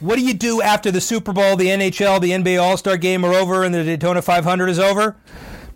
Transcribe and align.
What 0.00 0.14
do 0.16 0.22
you 0.24 0.32
do 0.32 0.62
after 0.62 0.92
the 0.92 1.00
Super 1.00 1.32
Bowl, 1.32 1.56
the 1.56 1.66
NHL, 1.66 2.20
the 2.20 2.30
NBA 2.30 2.62
All 2.62 2.76
Star 2.76 2.96
game 2.96 3.24
are 3.24 3.34
over, 3.34 3.64
and 3.64 3.74
the 3.74 3.82
Daytona 3.82 4.22
500 4.22 4.68
is 4.68 4.78
over? 4.78 5.16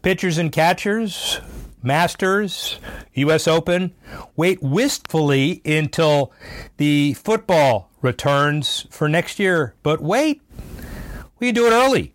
Pitchers 0.02 0.38
and 0.38 0.52
catchers, 0.52 1.40
Masters, 1.82 2.78
U.S. 3.14 3.48
Open. 3.48 3.92
Wait 4.36 4.62
wistfully 4.62 5.60
until 5.64 6.32
the 6.76 7.14
football 7.14 7.90
returns 8.00 8.86
for 8.90 9.08
next 9.08 9.40
year. 9.40 9.74
But 9.82 10.00
wait, 10.00 10.40
we 11.40 11.48
can 11.48 11.54
do 11.56 11.66
it 11.66 11.72
early 11.72 12.14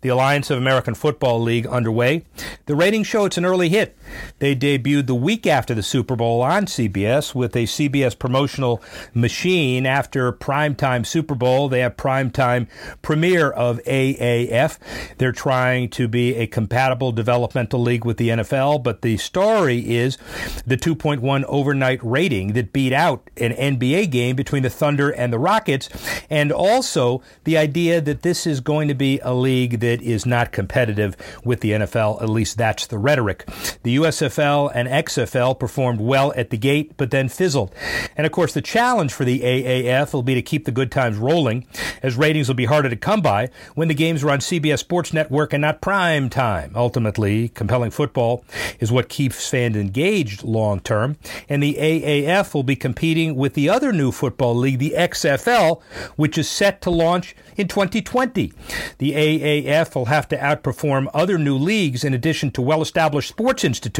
the 0.00 0.10
Alliance 0.10 0.50
of 0.50 0.58
American 0.58 0.94
Football 0.94 1.40
League 1.40 1.66
underway. 1.66 2.24
The 2.66 2.74
ratings 2.74 3.06
show 3.06 3.24
it's 3.24 3.38
an 3.38 3.46
early 3.46 3.70
hit. 3.70 3.96
They 4.38 4.54
debuted 4.54 5.06
the 5.06 5.14
week 5.14 5.46
after 5.46 5.74
the 5.74 5.82
Super 5.82 6.16
Bowl 6.16 6.42
on 6.42 6.66
CBS 6.66 7.34
with 7.34 7.54
a 7.56 7.64
CBS 7.64 8.18
promotional 8.18 8.82
machine. 9.12 9.86
After 9.86 10.32
primetime 10.32 11.06
Super 11.06 11.34
Bowl, 11.34 11.68
they 11.68 11.80
have 11.80 11.96
primetime 11.96 12.68
premiere 13.02 13.50
of 13.50 13.80
AAF. 13.84 14.78
They're 15.18 15.32
trying 15.32 15.88
to 15.90 16.08
be 16.08 16.34
a 16.36 16.46
compatible 16.46 17.12
developmental 17.12 17.80
league 17.80 18.04
with 18.04 18.16
the 18.16 18.30
NFL, 18.30 18.82
but 18.82 19.02
the 19.02 19.16
story 19.16 19.78
is 19.78 20.18
the 20.66 20.76
2.1 20.76 21.44
overnight 21.44 22.00
rating 22.02 22.52
that 22.54 22.72
beat 22.72 22.92
out 22.92 23.28
an 23.36 23.52
NBA 23.52 24.10
game 24.10 24.36
between 24.36 24.62
the 24.62 24.70
Thunder 24.70 25.10
and 25.10 25.32
the 25.32 25.38
Rockets, 25.38 25.88
and 26.30 26.52
also 26.52 27.22
the 27.44 27.56
idea 27.56 28.00
that 28.00 28.22
this 28.22 28.46
is 28.46 28.60
going 28.60 28.88
to 28.88 28.94
be 28.94 29.20
a 29.20 29.34
league 29.34 29.80
that 29.80 30.02
is 30.02 30.26
not 30.26 30.52
competitive 30.52 31.16
with 31.44 31.60
the 31.60 31.72
NFL. 31.72 32.22
At 32.22 32.28
least 32.28 32.56
that's 32.56 32.86
the 32.86 32.98
rhetoric. 32.98 33.46
The 33.82 33.92
USFL 34.04 34.70
and 34.74 34.86
XFL 34.86 35.58
performed 35.58 36.00
well 36.00 36.32
at 36.36 36.50
the 36.50 36.58
gate, 36.58 36.92
but 36.96 37.10
then 37.10 37.28
fizzled. 37.28 37.74
And 38.16 38.26
of 38.26 38.32
course, 38.32 38.52
the 38.52 38.60
challenge 38.60 39.14
for 39.14 39.24
the 39.24 39.40
AAF 39.40 40.12
will 40.12 40.22
be 40.22 40.34
to 40.34 40.42
keep 40.42 40.66
the 40.66 40.72
good 40.72 40.92
times 40.92 41.16
rolling, 41.16 41.66
as 42.02 42.16
ratings 42.16 42.48
will 42.48 42.54
be 42.54 42.66
harder 42.66 42.90
to 42.90 42.96
come 42.96 43.22
by 43.22 43.48
when 43.74 43.88
the 43.88 43.94
games 43.94 44.22
are 44.22 44.30
on 44.30 44.40
CBS 44.40 44.80
Sports 44.80 45.12
Network 45.12 45.52
and 45.52 45.62
not 45.62 45.80
prime 45.80 46.28
time. 46.28 46.72
Ultimately, 46.74 47.48
compelling 47.48 47.90
football 47.90 48.44
is 48.78 48.92
what 48.92 49.08
keeps 49.08 49.48
fans 49.48 49.76
engaged 49.76 50.42
long 50.44 50.80
term, 50.80 51.16
and 51.48 51.62
the 51.62 51.74
AAF 51.74 52.52
will 52.52 52.62
be 52.62 52.76
competing 52.76 53.36
with 53.36 53.54
the 53.54 53.70
other 53.70 53.92
new 53.92 54.12
football 54.12 54.54
league, 54.54 54.78
the 54.78 54.94
XFL, 54.96 55.80
which 56.16 56.36
is 56.36 56.48
set 56.48 56.82
to 56.82 56.90
launch 56.90 57.34
in 57.56 57.68
2020. 57.68 58.52
The 58.98 59.12
AAF 59.12 59.94
will 59.94 60.06
have 60.06 60.28
to 60.28 60.36
outperform 60.36 61.08
other 61.14 61.38
new 61.38 61.56
leagues 61.56 62.04
in 62.04 62.12
addition 62.12 62.50
to 62.52 62.62
well 62.62 62.82
established 62.82 63.30
sports 63.30 63.64
institutions 63.64 63.93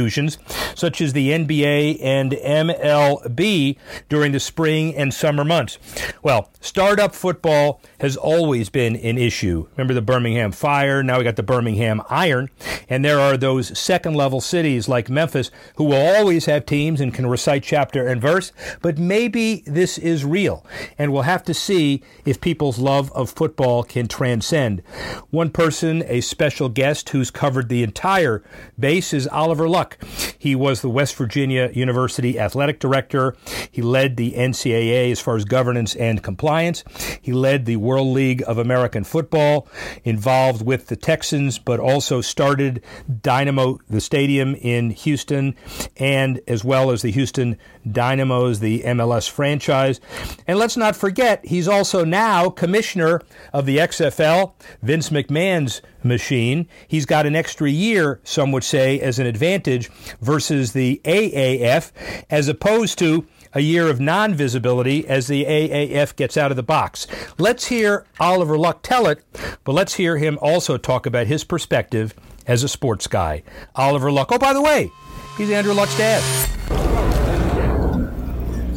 such 0.74 1.00
as 1.00 1.12
the 1.12 1.30
NBA 1.30 1.98
and 2.02 2.32
MLB 2.32 3.76
during 4.08 4.32
the 4.32 4.40
spring 4.40 4.94
and 4.94 5.14
summer 5.14 5.44
months. 5.44 5.78
Well, 6.22 6.50
startup 6.60 7.14
football 7.14 7.80
has 8.00 8.16
always 8.16 8.68
been 8.68 8.96
an 8.96 9.18
issue. 9.18 9.68
Remember 9.76 9.94
the 9.94 10.02
Birmingham 10.02 10.52
Fire? 10.52 11.02
Now 11.02 11.18
we 11.18 11.24
got 11.24 11.36
the 11.36 11.42
Birmingham 11.42 12.02
Iron. 12.10 12.50
And 12.88 13.04
there 13.04 13.20
are 13.20 13.36
those 13.36 13.78
second 13.78 14.14
level 14.14 14.40
cities 14.40 14.88
like 14.88 15.08
Memphis 15.08 15.50
who 15.76 15.84
will 15.84 16.16
always 16.16 16.46
have 16.46 16.66
teams 16.66 17.00
and 17.00 17.14
can 17.14 17.26
recite 17.26 17.62
chapter 17.62 18.06
and 18.06 18.20
verse. 18.20 18.52
But 18.82 18.98
maybe 18.98 19.62
this 19.66 19.96
is 19.98 20.24
real. 20.24 20.66
And 20.98 21.12
we'll 21.12 21.22
have 21.22 21.44
to 21.44 21.54
see 21.54 22.02
if 22.24 22.40
people's 22.40 22.78
love 22.78 23.12
of 23.12 23.30
football 23.30 23.82
can 23.84 24.08
transcend. 24.08 24.82
One 25.30 25.50
person, 25.50 26.02
a 26.06 26.20
special 26.20 26.68
guest 26.68 27.10
who's 27.10 27.30
covered 27.30 27.68
the 27.68 27.82
entire 27.82 28.42
base, 28.78 29.12
is 29.12 29.26
Oliver 29.28 29.68
Luck. 29.74 29.98
He 30.44 30.54
was 30.54 30.82
the 30.82 30.90
West 30.90 31.16
Virginia 31.16 31.70
University 31.72 32.38
athletic 32.38 32.78
director. 32.78 33.34
He 33.70 33.80
led 33.80 34.18
the 34.18 34.32
NCAA 34.32 35.10
as 35.10 35.18
far 35.18 35.36
as 35.36 35.46
governance 35.46 35.96
and 35.96 36.22
compliance. 36.22 36.84
He 37.22 37.32
led 37.32 37.64
the 37.64 37.76
World 37.76 38.08
League 38.08 38.44
of 38.46 38.58
American 38.58 39.04
Football, 39.04 39.66
involved 40.04 40.60
with 40.60 40.88
the 40.88 40.96
Texans, 40.96 41.58
but 41.58 41.80
also 41.80 42.20
started 42.20 42.84
Dynamo, 43.22 43.78
the 43.88 44.02
stadium 44.02 44.54
in 44.56 44.90
Houston, 44.90 45.54
and 45.96 46.42
as 46.46 46.62
well 46.62 46.90
as 46.90 47.00
the 47.00 47.10
Houston 47.10 47.56
Dynamos, 47.90 48.60
the 48.60 48.82
MLS 48.82 49.30
franchise. 49.30 49.98
And 50.46 50.58
let's 50.58 50.76
not 50.76 50.94
forget, 50.94 51.42
he's 51.46 51.68
also 51.68 52.04
now 52.04 52.50
commissioner 52.50 53.22
of 53.54 53.64
the 53.64 53.78
XFL, 53.78 54.52
Vince 54.82 55.08
McMahon's 55.08 55.80
machine. 56.02 56.68
He's 56.86 57.06
got 57.06 57.24
an 57.24 57.34
extra 57.34 57.70
year, 57.70 58.20
some 58.24 58.52
would 58.52 58.62
say, 58.62 59.00
as 59.00 59.18
an 59.18 59.26
advantage 59.26 59.88
versus 60.20 60.33
the 60.38 61.00
AAF, 61.04 61.92
as 62.28 62.48
opposed 62.48 62.98
to 62.98 63.26
a 63.54 63.60
year 63.60 63.88
of 63.88 64.00
non 64.00 64.34
visibility 64.34 65.06
as 65.06 65.26
the 65.28 65.44
AAF 65.44 66.16
gets 66.16 66.36
out 66.36 66.50
of 66.50 66.56
the 66.56 66.62
box. 66.62 67.06
Let's 67.38 67.66
hear 67.66 68.04
Oliver 68.18 68.58
Luck 68.58 68.82
tell 68.82 69.06
it, 69.06 69.22
but 69.64 69.72
let's 69.72 69.94
hear 69.94 70.18
him 70.18 70.38
also 70.42 70.76
talk 70.76 71.06
about 71.06 71.26
his 71.26 71.44
perspective 71.44 72.14
as 72.46 72.62
a 72.62 72.68
sports 72.68 73.06
guy. 73.06 73.42
Oliver 73.76 74.10
Luck. 74.10 74.30
Oh, 74.32 74.38
by 74.38 74.52
the 74.52 74.62
way, 74.62 74.90
he's 75.38 75.50
Andrew 75.50 75.72
Luck's 75.72 75.96
dad. 75.96 76.83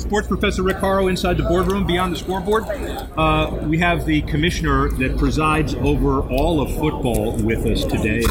Sports 0.08 0.30
Professor 0.30 0.64
Rick 0.64 0.78
Horrow 0.78 1.08
inside 1.10 1.36
the 1.36 1.44
boardroom 1.44 1.86
beyond 1.86 2.14
the 2.14 2.18
scoreboard. 2.18 2.64
Uh, 3.18 3.60
we 3.64 3.78
have 3.80 4.06
the 4.06 4.22
commissioner 4.22 4.88
that 4.88 5.18
presides 5.18 5.76
over 5.76 6.22
all 6.22 6.62
of 6.62 6.74
football 6.76 7.36
with 7.36 7.66
us 7.66 7.84
today. 7.84 8.24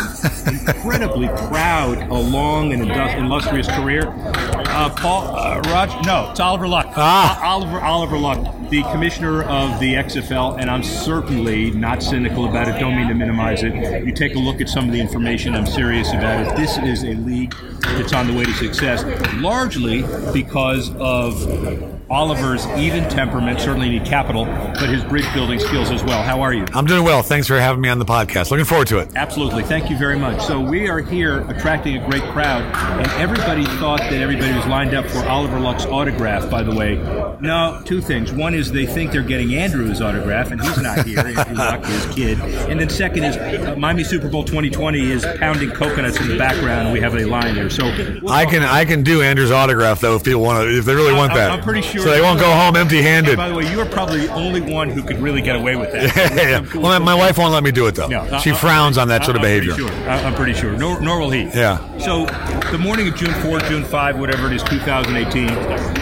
Incredibly 0.66 1.28
proud, 1.48 1.98
a 2.08 2.14
long 2.14 2.72
and 2.72 2.90
illustrious 2.90 3.68
career. 3.68 4.04
Uh, 4.08 4.88
Paul, 4.96 5.36
uh, 5.36 5.60
Raj, 5.66 6.06
no, 6.06 6.30
it's 6.30 6.40
Oliver 6.40 6.66
Luck. 6.66 6.86
Ah. 6.96 7.44
Oliver, 7.44 7.80
Oliver 7.80 8.16
Luck, 8.16 8.38
the 8.70 8.82
commissioner 8.84 9.42
of 9.42 9.78
the 9.78 9.94
XFL, 9.94 10.58
and 10.58 10.70
I'm 10.70 10.82
certainly 10.82 11.72
not 11.72 12.02
cynical 12.02 12.48
about 12.48 12.68
it. 12.68 12.80
Don't 12.80 12.96
mean 12.96 13.08
to 13.08 13.14
minimize 13.14 13.62
it. 13.62 13.74
You 14.04 14.12
take 14.12 14.34
a 14.34 14.38
look 14.38 14.62
at 14.62 14.70
some 14.70 14.86
of 14.86 14.92
the 14.92 15.00
information. 15.00 15.54
I'm 15.54 15.66
serious 15.66 16.08
about 16.12 16.46
it. 16.46 16.56
This 16.56 16.78
is 16.78 17.04
a 17.04 17.14
league 17.14 17.54
that's 17.80 18.12
on 18.12 18.26
the 18.26 18.34
way 18.34 18.44
to 18.44 18.54
success, 18.54 19.04
largely 19.34 20.02
because 20.32 20.94
of 20.96 21.65
Amen. 21.66 21.95
Oliver's 22.08 22.64
even 22.78 23.08
temperament, 23.08 23.58
certainly 23.58 23.88
need 23.88 24.04
capital, 24.04 24.44
but 24.44 24.88
his 24.88 25.02
bridge 25.02 25.26
building 25.34 25.58
skills 25.58 25.90
as 25.90 26.04
well. 26.04 26.22
How 26.22 26.40
are 26.40 26.54
you? 26.54 26.64
I'm 26.72 26.86
doing 26.86 27.02
well. 27.02 27.22
Thanks 27.22 27.48
for 27.48 27.58
having 27.58 27.80
me 27.80 27.88
on 27.88 27.98
the 27.98 28.04
podcast. 28.04 28.52
Looking 28.52 28.64
forward 28.64 28.86
to 28.88 28.98
it. 28.98 29.10
Absolutely. 29.16 29.64
Thank 29.64 29.90
you 29.90 29.98
very 29.98 30.16
much. 30.16 30.40
So 30.44 30.60
we 30.60 30.88
are 30.88 31.00
here 31.00 31.40
attracting 31.50 31.96
a 31.96 32.08
great 32.08 32.22
crowd, 32.30 32.62
and 33.00 33.10
everybody 33.20 33.64
thought 33.78 33.98
that 33.98 34.12
everybody 34.12 34.54
was 34.54 34.64
lined 34.66 34.94
up 34.94 35.06
for 35.06 35.18
Oliver 35.28 35.58
Luck's 35.58 35.84
autograph, 35.84 36.48
by 36.48 36.62
the 36.62 36.72
way. 36.72 36.94
No, 37.40 37.82
two 37.84 38.00
things. 38.00 38.32
One 38.32 38.54
is 38.54 38.70
they 38.70 38.86
think 38.86 39.10
they're 39.10 39.22
getting 39.22 39.56
Andrew's 39.56 40.00
autograph, 40.00 40.52
and 40.52 40.62
he's 40.62 40.80
not 40.80 41.04
here. 41.04 41.18
Andrew 41.18 41.56
Luck, 41.56 41.84
his 41.84 42.14
kid. 42.14 42.38
And 42.70 42.78
then 42.78 42.88
second 42.88 43.24
is 43.24 43.36
uh, 43.36 43.74
Miami 43.76 44.04
Super 44.04 44.28
Bowl 44.28 44.44
2020 44.44 45.10
is 45.10 45.26
pounding 45.38 45.70
coconuts 45.72 46.20
in 46.20 46.28
the 46.28 46.38
background, 46.38 46.82
and 46.86 46.92
we 46.92 47.00
have 47.00 47.16
a 47.16 47.24
line 47.24 47.56
there. 47.56 47.68
So 47.68 47.84
we'll 48.22 48.30
I 48.32 48.46
can 48.46 48.62
I 48.62 48.84
can 48.84 49.02
do 49.02 49.22
Andrew's 49.22 49.50
autograph 49.50 50.00
though 50.00 50.14
if 50.14 50.22
people 50.22 50.42
want 50.42 50.62
to 50.68 50.78
if 50.78 50.84
they 50.84 50.94
really 50.94 51.12
want 51.12 51.34
that. 51.34 51.50
I'm 51.50 51.62
pretty 51.62 51.82
sure. 51.82 51.95
So 52.02 52.10
they 52.10 52.20
won't 52.20 52.40
go 52.40 52.50
home 52.50 52.76
empty-handed. 52.76 53.36
By 53.36 53.48
the 53.48 53.54
way, 53.54 53.70
you 53.70 53.80
are 53.80 53.86
probably 53.86 54.26
the 54.26 54.32
only 54.32 54.60
one 54.60 54.88
who 54.88 55.02
could 55.02 55.18
really 55.18 55.42
get 55.42 55.56
away 55.56 55.76
with 55.76 55.92
that. 55.92 56.16
yeah, 56.36 56.48
yeah. 56.60 56.66
Cool 56.66 56.82
well, 56.82 57.00
my 57.00 57.14
wife 57.14 57.38
won't 57.38 57.52
let 57.52 57.62
me 57.62 57.72
do 57.72 57.86
it 57.86 57.94
though. 57.94 58.08
No, 58.08 58.38
she 58.38 58.52
frowns 58.52 58.98
on 58.98 59.08
that 59.08 59.24
sort 59.24 59.36
of 59.36 59.42
I'm 59.42 59.48
behavior. 59.48 59.74
Pretty 59.74 59.88
sure. 59.88 60.08
I'm 60.08 60.34
pretty 60.34 60.54
sure. 60.54 60.76
Nor, 60.76 61.00
nor 61.00 61.18
will 61.20 61.30
he. 61.30 61.44
Yeah. 61.44 61.78
So 61.98 62.26
the 62.70 62.78
morning 62.78 63.08
of 63.08 63.16
June 63.16 63.34
4, 63.42 63.60
June 63.60 63.84
5, 63.84 64.18
whatever 64.18 64.46
it 64.46 64.52
is, 64.52 64.62
2018, 64.64 65.48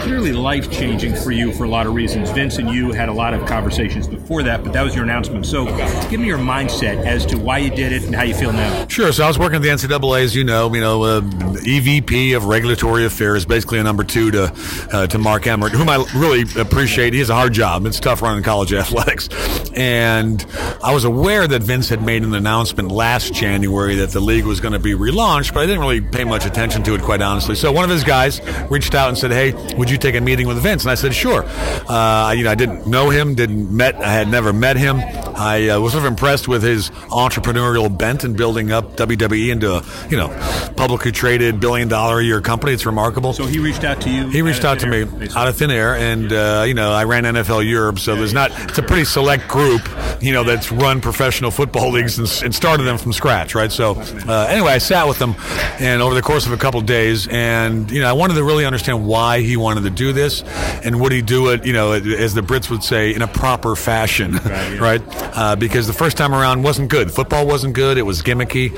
clearly 0.01 0.33
life-changing 0.33 1.15
for 1.15 1.31
you 1.31 1.53
for 1.53 1.63
a 1.63 1.69
lot 1.69 1.87
of 1.87 1.93
reasons. 1.93 2.29
Vince 2.31 2.57
and 2.57 2.69
you 2.69 2.91
had 2.91 3.09
a 3.09 3.13
lot 3.13 3.33
of 3.33 3.45
conversations 3.47 4.07
before 4.07 4.43
that, 4.43 4.63
but 4.63 4.73
that 4.73 4.83
was 4.83 4.95
your 4.95 5.03
announcement. 5.03 5.45
So 5.45 5.65
give 6.09 6.19
me 6.19 6.27
your 6.27 6.37
mindset 6.37 7.05
as 7.05 7.25
to 7.27 7.37
why 7.37 7.59
you 7.59 7.69
did 7.69 7.91
it 7.91 8.03
and 8.03 8.15
how 8.15 8.23
you 8.23 8.33
feel 8.33 8.53
now. 8.53 8.87
Sure. 8.87 9.11
So 9.11 9.23
I 9.23 9.27
was 9.27 9.39
working 9.39 9.57
at 9.57 9.61
the 9.61 9.69
NCAA, 9.69 10.23
as 10.23 10.35
you 10.35 10.43
know, 10.43 10.73
you 10.73 10.81
know, 10.81 11.03
uh, 11.03 11.21
EVP 11.21 12.35
of 12.35 12.45
Regulatory 12.45 13.05
Affairs, 13.05 13.45
basically 13.45 13.79
a 13.79 13.83
number 13.83 14.03
two 14.03 14.31
to 14.31 14.53
uh, 14.91 15.07
to 15.07 15.17
Mark 15.17 15.47
Emmert, 15.47 15.73
whom 15.85 15.89
I 15.89 16.17
really 16.17 16.43
appreciate. 16.59 17.13
He 17.13 17.19
has 17.19 17.29
a 17.29 17.35
hard 17.35 17.53
job. 17.53 17.85
It's 17.85 17.99
tough 17.99 18.21
running 18.21 18.43
college 18.43 18.73
athletics, 18.73 19.29
and 19.75 20.45
I 20.83 20.93
was 20.93 21.03
aware 21.03 21.47
that 21.47 21.63
Vince 21.63 21.89
had 21.89 22.01
made 22.01 22.23
an 22.23 22.33
announcement 22.33 22.91
last 22.91 23.33
January 23.33 23.95
that 23.95 24.09
the 24.11 24.19
league 24.19 24.45
was 24.45 24.59
going 24.59 24.73
to 24.73 24.79
be 24.79 24.93
relaunched, 24.93 25.53
but 25.53 25.61
I 25.61 25.65
didn't 25.65 25.81
really 25.81 26.01
pay 26.01 26.23
much 26.23 26.45
attention 26.45 26.83
to 26.83 26.95
it, 26.95 27.01
quite 27.01 27.21
honestly. 27.21 27.55
So 27.55 27.71
one 27.71 27.83
of 27.83 27.89
his 27.89 28.03
guys 28.03 28.41
reached 28.69 28.95
out 28.95 29.09
and 29.09 29.17
said, 29.17 29.31
"Hey, 29.31 29.53
would 29.75 29.89
you 29.89 29.97
take 29.97 30.15
a 30.15 30.21
meeting 30.21 30.47
with 30.47 30.57
Vince?" 30.57 30.83
And 30.83 30.91
I 30.91 30.95
said, 30.95 31.13
"Sure." 31.13 31.43
Uh, 31.87 32.33
you 32.35 32.43
know, 32.43 32.51
I 32.51 32.55
didn't 32.55 32.87
know 32.87 33.09
him, 33.09 33.35
didn't 33.35 33.71
met, 33.71 33.95
I 33.95 34.11
had 34.11 34.27
never 34.27 34.53
met 34.53 34.77
him. 34.77 34.97
I 35.35 35.69
uh, 35.69 35.79
was 35.79 35.93
sort 35.93 36.05
of 36.05 36.11
impressed 36.11 36.47
with 36.47 36.63
his 36.63 36.89
entrepreneurial 37.09 37.95
bent 37.95 38.23
in 38.23 38.33
building 38.33 38.71
up 38.71 38.95
WWE 38.95 39.51
into 39.51 39.75
a 39.75 39.83
you 40.09 40.17
know 40.17 40.29
publicly 40.75 41.11
traded 41.11 41.59
billion 41.59 41.87
dollar 41.87 42.19
a 42.19 42.23
year 42.23 42.41
company. 42.41 42.73
It's 42.73 42.85
remarkable. 42.85 43.33
So 43.33 43.45
he 43.45 43.59
reached 43.59 43.83
out 43.83 44.01
to 44.01 44.09
you. 44.09 44.29
He 44.29 44.41
reached 44.41 44.63
out 44.63 44.79
to 44.79 44.85
air, 44.87 44.91
me 44.91 45.03
basically. 45.05 45.41
out 45.41 45.47
of 45.47 45.57
thin 45.57 45.71
air, 45.71 45.95
and 45.95 46.31
uh, 46.31 46.63
you 46.67 46.73
know 46.73 46.91
I 46.91 47.03
ran 47.03 47.23
NFL 47.23 47.67
Europe, 47.69 47.99
so 47.99 48.15
there's 48.15 48.33
not. 48.33 48.51
It's 48.69 48.77
a 48.77 48.83
pretty 48.83 49.05
select 49.05 49.47
group, 49.47 49.87
you 50.21 50.33
know, 50.33 50.43
that's 50.43 50.71
run 50.71 51.01
professional 51.01 51.51
football 51.51 51.91
leagues 51.91 52.17
and, 52.17 52.27
and 52.43 52.53
started 52.53 52.83
them 52.83 52.97
from 52.97 53.13
scratch, 53.13 53.55
right? 53.55 53.71
So 53.71 53.95
uh, 53.95 54.47
anyway, 54.49 54.71
I 54.71 54.77
sat 54.77 55.07
with 55.07 55.21
him, 55.21 55.35
and 55.79 56.01
over 56.01 56.15
the 56.15 56.21
course 56.21 56.45
of 56.45 56.51
a 56.51 56.57
couple 56.57 56.79
of 56.79 56.85
days, 56.85 57.27
and 57.27 57.89
you 57.91 58.01
know 58.01 58.09
I 58.09 58.13
wanted 58.13 58.35
to 58.35 58.43
really 58.43 58.65
understand 58.65 59.05
why 59.05 59.41
he 59.41 59.57
wanted 59.57 59.83
to 59.83 59.89
do 59.89 60.13
this, 60.13 60.43
and 60.83 60.99
would 61.01 61.11
he 61.11 61.21
do 61.21 61.49
it, 61.49 61.65
you 61.65 61.73
know, 61.73 61.93
as 61.93 62.33
the 62.33 62.41
Brits 62.41 62.69
would 62.69 62.83
say, 62.83 63.13
in 63.13 63.21
a 63.21 63.27
proper 63.27 63.75
fashion, 63.75 64.33
right? 64.79 65.01
Uh, 65.33 65.55
because 65.55 65.87
the 65.87 65.93
first 65.93 66.17
time 66.17 66.33
around 66.33 66.63
wasn't 66.63 66.89
good. 66.89 67.11
Football 67.11 67.45
wasn't 67.47 67.73
good. 67.73 67.97
It 67.97 68.03
was 68.03 68.21
gimmicky, 68.21 68.71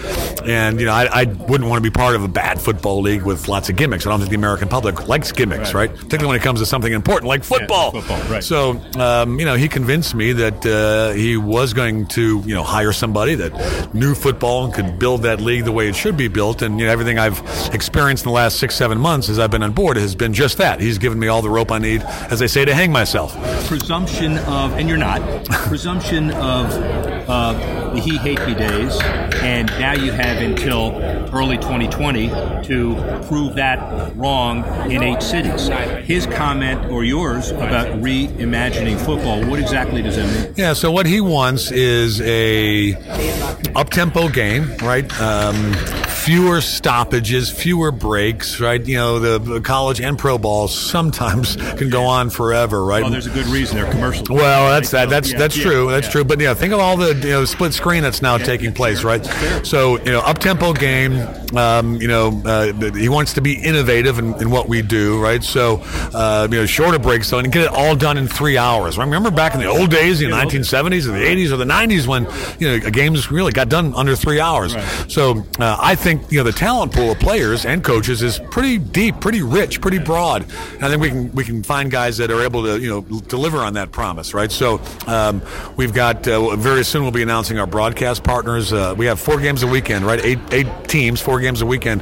and 0.47 0.79
you 0.79 0.85
know 0.85 0.94
I, 0.94 1.21
I 1.21 1.23
wouldn't 1.25 1.69
want 1.69 1.83
to 1.83 1.89
be 1.89 1.94
part 1.94 2.15
of 2.15 2.23
a 2.23 2.27
bad 2.27 2.61
football 2.61 3.01
league 3.01 3.23
with 3.23 3.47
lots 3.47 3.69
of 3.69 3.75
gimmicks. 3.75 4.05
I 4.05 4.09
don't 4.09 4.19
think 4.19 4.29
the 4.31 4.38
American 4.38 4.67
public 4.67 5.07
likes 5.07 5.31
gimmicks, 5.31 5.73
right? 5.73 5.89
Particularly 5.89 6.27
when 6.27 6.35
it 6.38 6.44
comes 6.44 6.59
to 6.59 6.65
something 6.65 6.91
important 6.91 7.27
like 7.27 7.44
football. 7.44 7.91
football, 7.91 8.21
right. 8.29 8.44
So, 8.44 8.81
um, 8.97 9.39
you 9.39 9.45
know, 9.45 9.55
he 9.55 9.67
convinced 9.67 10.15
me 10.15 10.33
that 10.33 10.65
uh, 10.65 11.13
he 11.13 11.38
was 11.38 11.73
going 11.73 12.07
to, 12.07 12.41
you 12.45 12.55
know, 12.55 12.63
hire 12.63 12.91
somebody 12.91 13.35
that 13.35 13.93
knew 13.93 14.15
football 14.15 14.65
and 14.65 14.73
could 14.73 15.00
build 15.00 15.23
that 15.23 15.41
league 15.41 15.65
the 15.65 15.71
way 15.71 15.88
it 15.88 15.95
should 15.95 16.17
be 16.17 16.27
built. 16.27 16.61
And 16.61 16.79
you 16.79 16.85
know, 16.85 16.91
everything 16.91 17.19
I've 17.19 17.41
experienced 17.73 18.23
in 18.25 18.29
the 18.29 18.35
last 18.35 18.59
six, 18.59 18.75
seven 18.75 18.97
months 18.97 19.29
as 19.29 19.39
I've 19.39 19.51
been 19.51 19.63
on 19.63 19.73
board 19.73 19.97
has 19.97 20.15
been 20.15 20.33
just 20.33 20.57
that. 20.57 20.79
He's 20.79 20.97
given 20.97 21.19
me 21.19 21.27
all 21.27 21.41
the 21.41 21.50
rope 21.50 21.71
I 21.71 21.77
need, 21.79 22.01
as 22.31 22.39
they 22.39 22.47
say, 22.47 22.65
to 22.65 22.73
hang 22.73 22.91
myself. 22.91 23.35
Presumption 23.67 24.37
of, 24.37 24.73
and 24.73 24.87
you're 24.87 24.97
not, 24.97 25.21
presumption 25.45 26.31
of 26.31 26.71
uh, 27.29 27.87
the 27.97 28.09
he 28.09 28.17
hate 28.17 28.39
me 28.47 28.53
days, 28.53 28.99
and 29.41 29.67
now 29.79 29.94
you 29.94 30.11
have 30.11 30.41
until 30.41 30.95
early 31.33 31.57
2020 31.57 32.29
to 32.63 33.23
prove 33.27 33.55
that 33.55 34.15
wrong 34.15 34.63
in 34.91 35.03
eight 35.03 35.21
cities. 35.21 35.67
His 36.05 36.25
comment 36.25 36.91
or 36.91 37.03
yours 37.03 37.51
about 37.51 37.88
reimagining 38.01 38.97
football, 38.97 39.45
what 39.45 39.59
exactly 39.59 40.01
does 40.01 40.15
that 40.15 40.45
mean? 40.45 40.53
Yeah. 40.55 40.73
So 40.73 40.91
what 40.91 41.05
he 41.05 41.21
wants 41.21 41.71
is 41.71 42.21
a 42.21 42.94
up 43.75 43.89
tempo 43.89 44.29
game, 44.29 44.75
right? 44.77 45.07
Um, 45.19 45.73
fewer 46.27 46.59
stoppages, 46.59 47.50
fewer 47.50 47.89
breaks, 47.89 48.59
right? 48.59 48.85
You 48.85 48.97
know, 48.97 49.19
the, 49.19 49.39
the 49.39 49.61
college 49.61 50.01
and 50.01 50.19
pro 50.19 50.38
ball 50.38 50.67
sometimes 50.67 51.55
can 51.77 51.89
go 51.89 52.03
on 52.03 52.29
forever, 52.29 52.83
right? 52.83 53.01
Well, 53.01 53.11
there's 53.11 53.27
a 53.27 53.31
good 53.31 53.45
reason 53.45 53.77
they're 53.77 53.89
commercials. 53.89 54.29
Well, 54.29 54.69
that's 54.69 54.91
that. 54.91 55.09
That's 55.09 55.31
Yeah, 55.31 55.38
that's 55.38 55.55
yeah, 55.55 55.63
true. 55.63 55.89
That's 55.89 56.07
yeah. 56.07 56.11
true. 56.11 56.23
But 56.25 56.41
yeah, 56.41 56.53
think 56.53 56.73
of 56.73 56.79
all 56.79 56.97
the 56.97 57.15
you 57.15 57.29
know 57.29 57.45
split 57.45 57.73
screen 57.88 58.04
that's 58.04 58.22
now 58.22 58.38
taking 58.38 58.74
place, 58.74 59.06
right? 59.06 59.25
So 59.66 59.98
you 60.00 60.12
know, 60.12 60.19
up 60.19 60.39
tempo 60.39 60.74
game. 60.74 61.25
Um, 61.56 61.95
you 62.01 62.10
know, 62.10 62.42
uh, 62.44 62.74
he 62.92 63.07
wants 63.07 63.34
to 63.36 63.42
be 63.42 63.54
innovative 63.54 64.19
in, 64.19 64.34
in 64.42 64.50
what 64.50 64.68
we 64.68 64.81
do, 64.81 65.22
right? 65.22 65.42
So 65.42 65.81
uh, 66.13 66.50
you 66.51 66.57
know, 66.57 66.66
shorter 66.66 67.00
breaks 67.00 67.30
though, 67.30 67.39
and 67.39 67.50
get 67.50 67.63
it 67.63 67.72
all 67.72 67.95
done 67.95 68.18
in 68.18 68.28
three 68.28 68.57
hours. 68.57 68.98
Right? 68.98 69.06
Remember 69.06 69.31
back 69.31 69.54
in 69.54 69.62
the 69.62 69.68
old 69.68 69.89
days, 69.89 70.22
in 70.22 70.31
the 70.31 70.36
1970s 70.36 71.07
or 71.07 71.12
the 71.12 71.24
80s 71.24 71.54
or 71.54 71.56
the 71.56 71.63
90s, 71.63 72.06
when 72.06 72.28
you 72.60 72.68
know 72.68 72.89
games 72.89 73.31
really 73.31 73.54
got 73.54 73.69
done 73.69 73.94
under 73.95 74.18
three 74.18 74.42
hours. 74.42 74.75
So 75.07 75.45
uh, 75.60 75.78
I 75.80 75.95
think 75.95 76.30
you 76.30 76.39
know 76.39 76.44
the 76.44 76.51
talent 76.51 76.92
pool 76.92 77.12
of 77.12 77.19
players 77.19 77.66
and 77.66 77.81
coaches 77.81 78.22
is 78.22 78.39
pretty 78.51 78.78
deep, 78.78 79.22
pretty 79.22 79.42
rich, 79.42 79.80
pretty 79.80 80.00
broad. 80.00 80.44
And 80.74 80.84
I 80.84 80.89
think 80.89 81.01
we 81.01 81.10
can 81.10 81.31
we 81.31 81.45
can 81.45 81.63
find 81.63 81.89
guys 81.89 82.18
that 82.18 82.31
are 82.31 82.44
able 82.44 82.63
to 82.63 82.78
you 82.81 82.89
know 82.89 83.22
deliver 83.22 83.60
on 83.60 83.75
that 83.75 83.94
promise, 83.94 84.34
right? 84.34 84.51
So 84.51 84.81
um, 85.07 85.42
we've 85.78 85.94
got 85.94 86.28
uh, 86.28 86.57
very 86.57 86.84
soon 86.84 87.04
we'll 87.04 87.12
be 87.13 87.24
announcing 87.24 87.57
our 87.57 87.68
broadcast 87.77 88.24
partners. 88.24 88.74
Uh, 88.74 88.95
we 88.97 89.06
have 89.06 89.19
four 89.19 89.39
games 89.39 89.62
a 89.62 89.68
weekend, 89.68 90.03
right? 90.03 90.19
Eight 90.25 90.39
eight 90.51 90.68
teams, 90.88 91.21
four 91.21 91.39
games 91.39 91.62
a 91.62 91.65
weekend. 91.68 92.01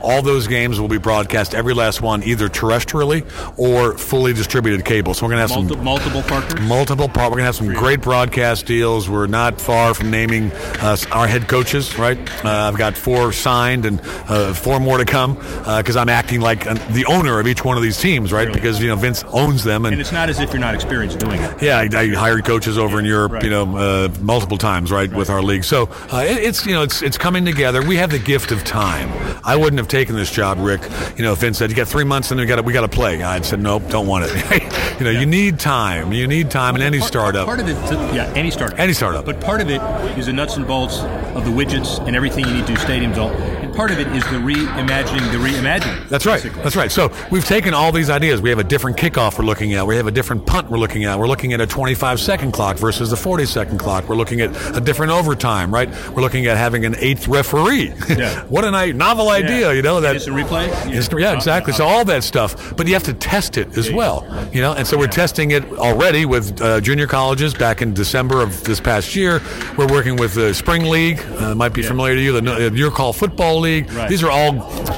All 0.00 0.22
those 0.22 0.46
games 0.46 0.78
will 0.80 0.88
be 0.88 0.98
broadcast, 0.98 1.54
every 1.54 1.74
last 1.74 2.00
one, 2.02 2.22
either 2.22 2.48
terrestrially 2.48 3.24
or 3.58 3.96
fully 3.98 4.32
distributed 4.32 4.84
cable. 4.84 5.14
So 5.14 5.26
we're 5.26 5.30
gonna 5.30 5.40
have 5.42 5.50
some 5.50 5.66
Multiple, 5.66 5.84
multiple 5.84 6.22
partners? 6.22 6.60
multiple 6.68 7.08
part. 7.08 7.30
We're 7.30 7.36
gonna 7.38 7.46
have 7.46 7.56
some 7.56 7.72
great 7.72 8.00
broadcast 8.00 8.66
deals. 8.66 9.08
We're 9.08 9.26
not 9.26 9.60
far 9.60 9.94
from 9.94 10.10
naming 10.10 10.52
uh, 10.80 10.96
our 11.12 11.26
head 11.26 11.48
coaches. 11.48 11.98
Right, 11.98 12.18
uh, 12.44 12.48
I've 12.68 12.76
got 12.78 12.96
four 12.96 13.32
signed 13.32 13.86
and 13.86 14.00
uh, 14.28 14.52
four 14.54 14.78
more 14.80 14.98
to 14.98 15.04
come 15.04 15.34
because 15.34 15.96
I'm 15.96 16.08
acting 16.08 16.40
like 16.40 16.64
the 16.64 17.04
owner 17.08 17.38
of 17.40 17.46
each 17.46 17.64
one 17.64 17.76
of 17.76 17.82
these 17.82 17.98
teams. 17.98 18.32
Right, 18.32 18.52
because 18.52 18.80
you 18.80 18.88
know 18.88 18.96
Vince 18.96 19.24
owns 19.32 19.64
them, 19.64 19.84
And 19.86 19.94
and 19.94 20.00
it's 20.00 20.12
not 20.12 20.28
as 20.28 20.40
if 20.40 20.50
you're 20.52 20.60
not 20.60 20.74
experienced 20.74 21.18
doing 21.18 21.40
it. 21.40 21.62
yeah, 21.62 21.78
I, 21.78 21.88
I 21.98 22.08
hired 22.08 22.44
coaches 22.44 22.76
over 22.78 22.98
in 22.98 23.04
Europe, 23.04 23.32
Right. 23.32 23.42
you 23.44 23.50
know, 23.50 23.76
uh, 23.76 24.08
multiple 24.20 24.58
times, 24.58 24.90
right, 24.92 25.12
with 25.12 25.30
our 25.30 25.42
league. 25.42 25.64
So 25.64 25.88
uh, 26.12 26.24
it, 26.26 26.38
it's 26.38 26.66
you 26.66 26.74
know 26.74 26.82
it's 26.82 27.02
it's 27.02 27.18
coming 27.18 27.44
together. 27.44 27.82
We 27.82 27.96
have 27.96 28.10
the 28.10 28.18
gift 28.18 28.52
of 28.52 28.62
time. 28.64 29.10
I 29.44 29.56
wouldn't 29.56 29.78
have 29.78 29.85
taken 29.86 30.16
this 30.16 30.30
job, 30.30 30.58
Rick. 30.60 30.82
You 31.16 31.24
know, 31.24 31.34
Vince 31.34 31.58
said 31.58 31.70
you 31.70 31.76
got 31.76 31.88
three 31.88 32.04
months 32.04 32.30
and 32.30 32.40
we 32.40 32.46
got 32.46 32.64
we 32.64 32.72
got 32.72 32.82
to 32.82 32.88
play, 32.88 33.22
I'd 33.22 33.44
said 33.44 33.60
nope, 33.60 33.88
don't 33.88 34.06
want 34.06 34.26
it. 34.28 34.98
you 34.98 35.04
know, 35.04 35.10
you 35.10 35.26
need 35.26 35.58
time. 35.58 36.12
You 36.12 36.26
need 36.26 36.50
time 36.50 36.76
in 36.76 36.82
any 36.82 36.98
Part- 36.98 37.08
startup. 37.08 37.46
Part 37.46 37.60
of 37.60 37.68
it, 37.68 37.74
yeah, 38.14 38.32
any 38.34 38.50
startup. 38.50 38.78
Any 38.78 38.92
startup. 38.92 39.24
But 39.24 39.40
part 39.40 39.60
of 39.60 39.70
it 39.70 39.80
is 40.18 40.26
the 40.26 40.32
nuts 40.32 40.56
and 40.56 40.66
bolts 40.66 40.98
of 41.00 41.44
the 41.44 41.50
widgets 41.50 42.04
and 42.06 42.14
everything 42.16 42.46
you 42.46 42.54
need 42.54 42.66
to 42.66 42.74
do 42.74 42.80
stadiums 42.80 43.16
all. 43.16 43.30
Part 43.76 43.90
of 43.90 43.98
it 43.98 44.06
is 44.08 44.24
the 44.24 44.36
reimagining 44.38 45.30
the 45.32 45.38
reimagining. 45.38 46.08
That's 46.08 46.24
right. 46.24 46.42
basically. 46.42 46.62
That's 46.62 46.76
right. 46.76 46.90
So 46.90 47.12
we've 47.30 47.44
taken 47.44 47.74
all 47.74 47.92
these 47.92 48.08
ideas. 48.08 48.40
We 48.40 48.48
have 48.48 48.58
a 48.58 48.64
different 48.64 48.96
kickoff 48.96 49.38
we're 49.38 49.44
looking 49.44 49.74
at. 49.74 49.86
We 49.86 49.96
have 49.96 50.06
a 50.06 50.10
different 50.10 50.46
punt 50.46 50.70
we're 50.70 50.78
looking 50.78 51.04
at. 51.04 51.18
We're 51.18 51.28
looking 51.28 51.52
at 51.52 51.60
a 51.60 51.66
25 51.66 52.18
second 52.18 52.52
clock 52.52 52.78
versus 52.78 53.10
the 53.10 53.16
40 53.16 53.44
second 53.44 53.78
clock. 53.78 54.08
We're 54.08 54.16
looking 54.16 54.40
at 54.40 54.50
a 54.74 54.80
different 54.80 55.12
overtime, 55.12 55.72
right? 55.72 55.90
We're 56.14 56.22
looking 56.22 56.46
at 56.46 56.56
having 56.56 56.86
an 56.86 56.96
eighth 56.98 57.28
referee. 57.28 57.92
Yeah. 58.08 58.44
what 58.48 58.64
a 58.64 58.92
novel 58.94 59.28
idea, 59.28 59.68
Yeah. 59.68 59.72
you 59.72 59.82
know 59.82 60.00
that. 60.00 60.14
Instant 60.14 60.36
replay? 60.36 60.68
Yeah. 60.68 60.96
Instant- 60.96 61.20
yeah, 61.20 61.34
exactly. 61.34 61.74
So 61.74 61.84
all 61.84 62.04
that 62.06 62.24
stuff, 62.24 62.74
but 62.76 62.86
you 62.86 62.94
have 62.94 63.02
to 63.04 63.12
test 63.14 63.58
it 63.58 63.76
as 63.76 63.92
well, 63.92 64.26
you 64.52 64.62
know. 64.62 64.72
And 64.72 64.86
so 64.86 64.96
we're 64.96 65.06
testing 65.06 65.50
it 65.50 65.64
already 65.74 66.24
with 66.24 66.60
uh, 66.62 66.80
junior 66.80 67.06
colleges. 67.06 67.52
Back 67.52 67.82
in 67.82 67.92
December 67.92 68.40
of 68.40 68.64
this 68.64 68.80
past 68.80 69.14
year, 69.14 69.42
we're 69.76 69.86
working 69.86 70.16
with 70.16 70.32
the 70.34 70.54
Spring 70.54 70.84
League. 70.84 71.20
Uh, 71.38 71.54
might 71.54 71.74
be 71.74 71.82
familiar 71.82 72.14
to 72.14 72.20
you, 72.22 72.40
the 72.40 72.66
uh, 72.68 72.70
Your 72.70 72.90
Call 72.90 73.12
Football 73.12 73.58
League. 73.60 73.65
Right. 73.82 74.08
These 74.08 74.22
are 74.22 74.30
all, 74.30 74.52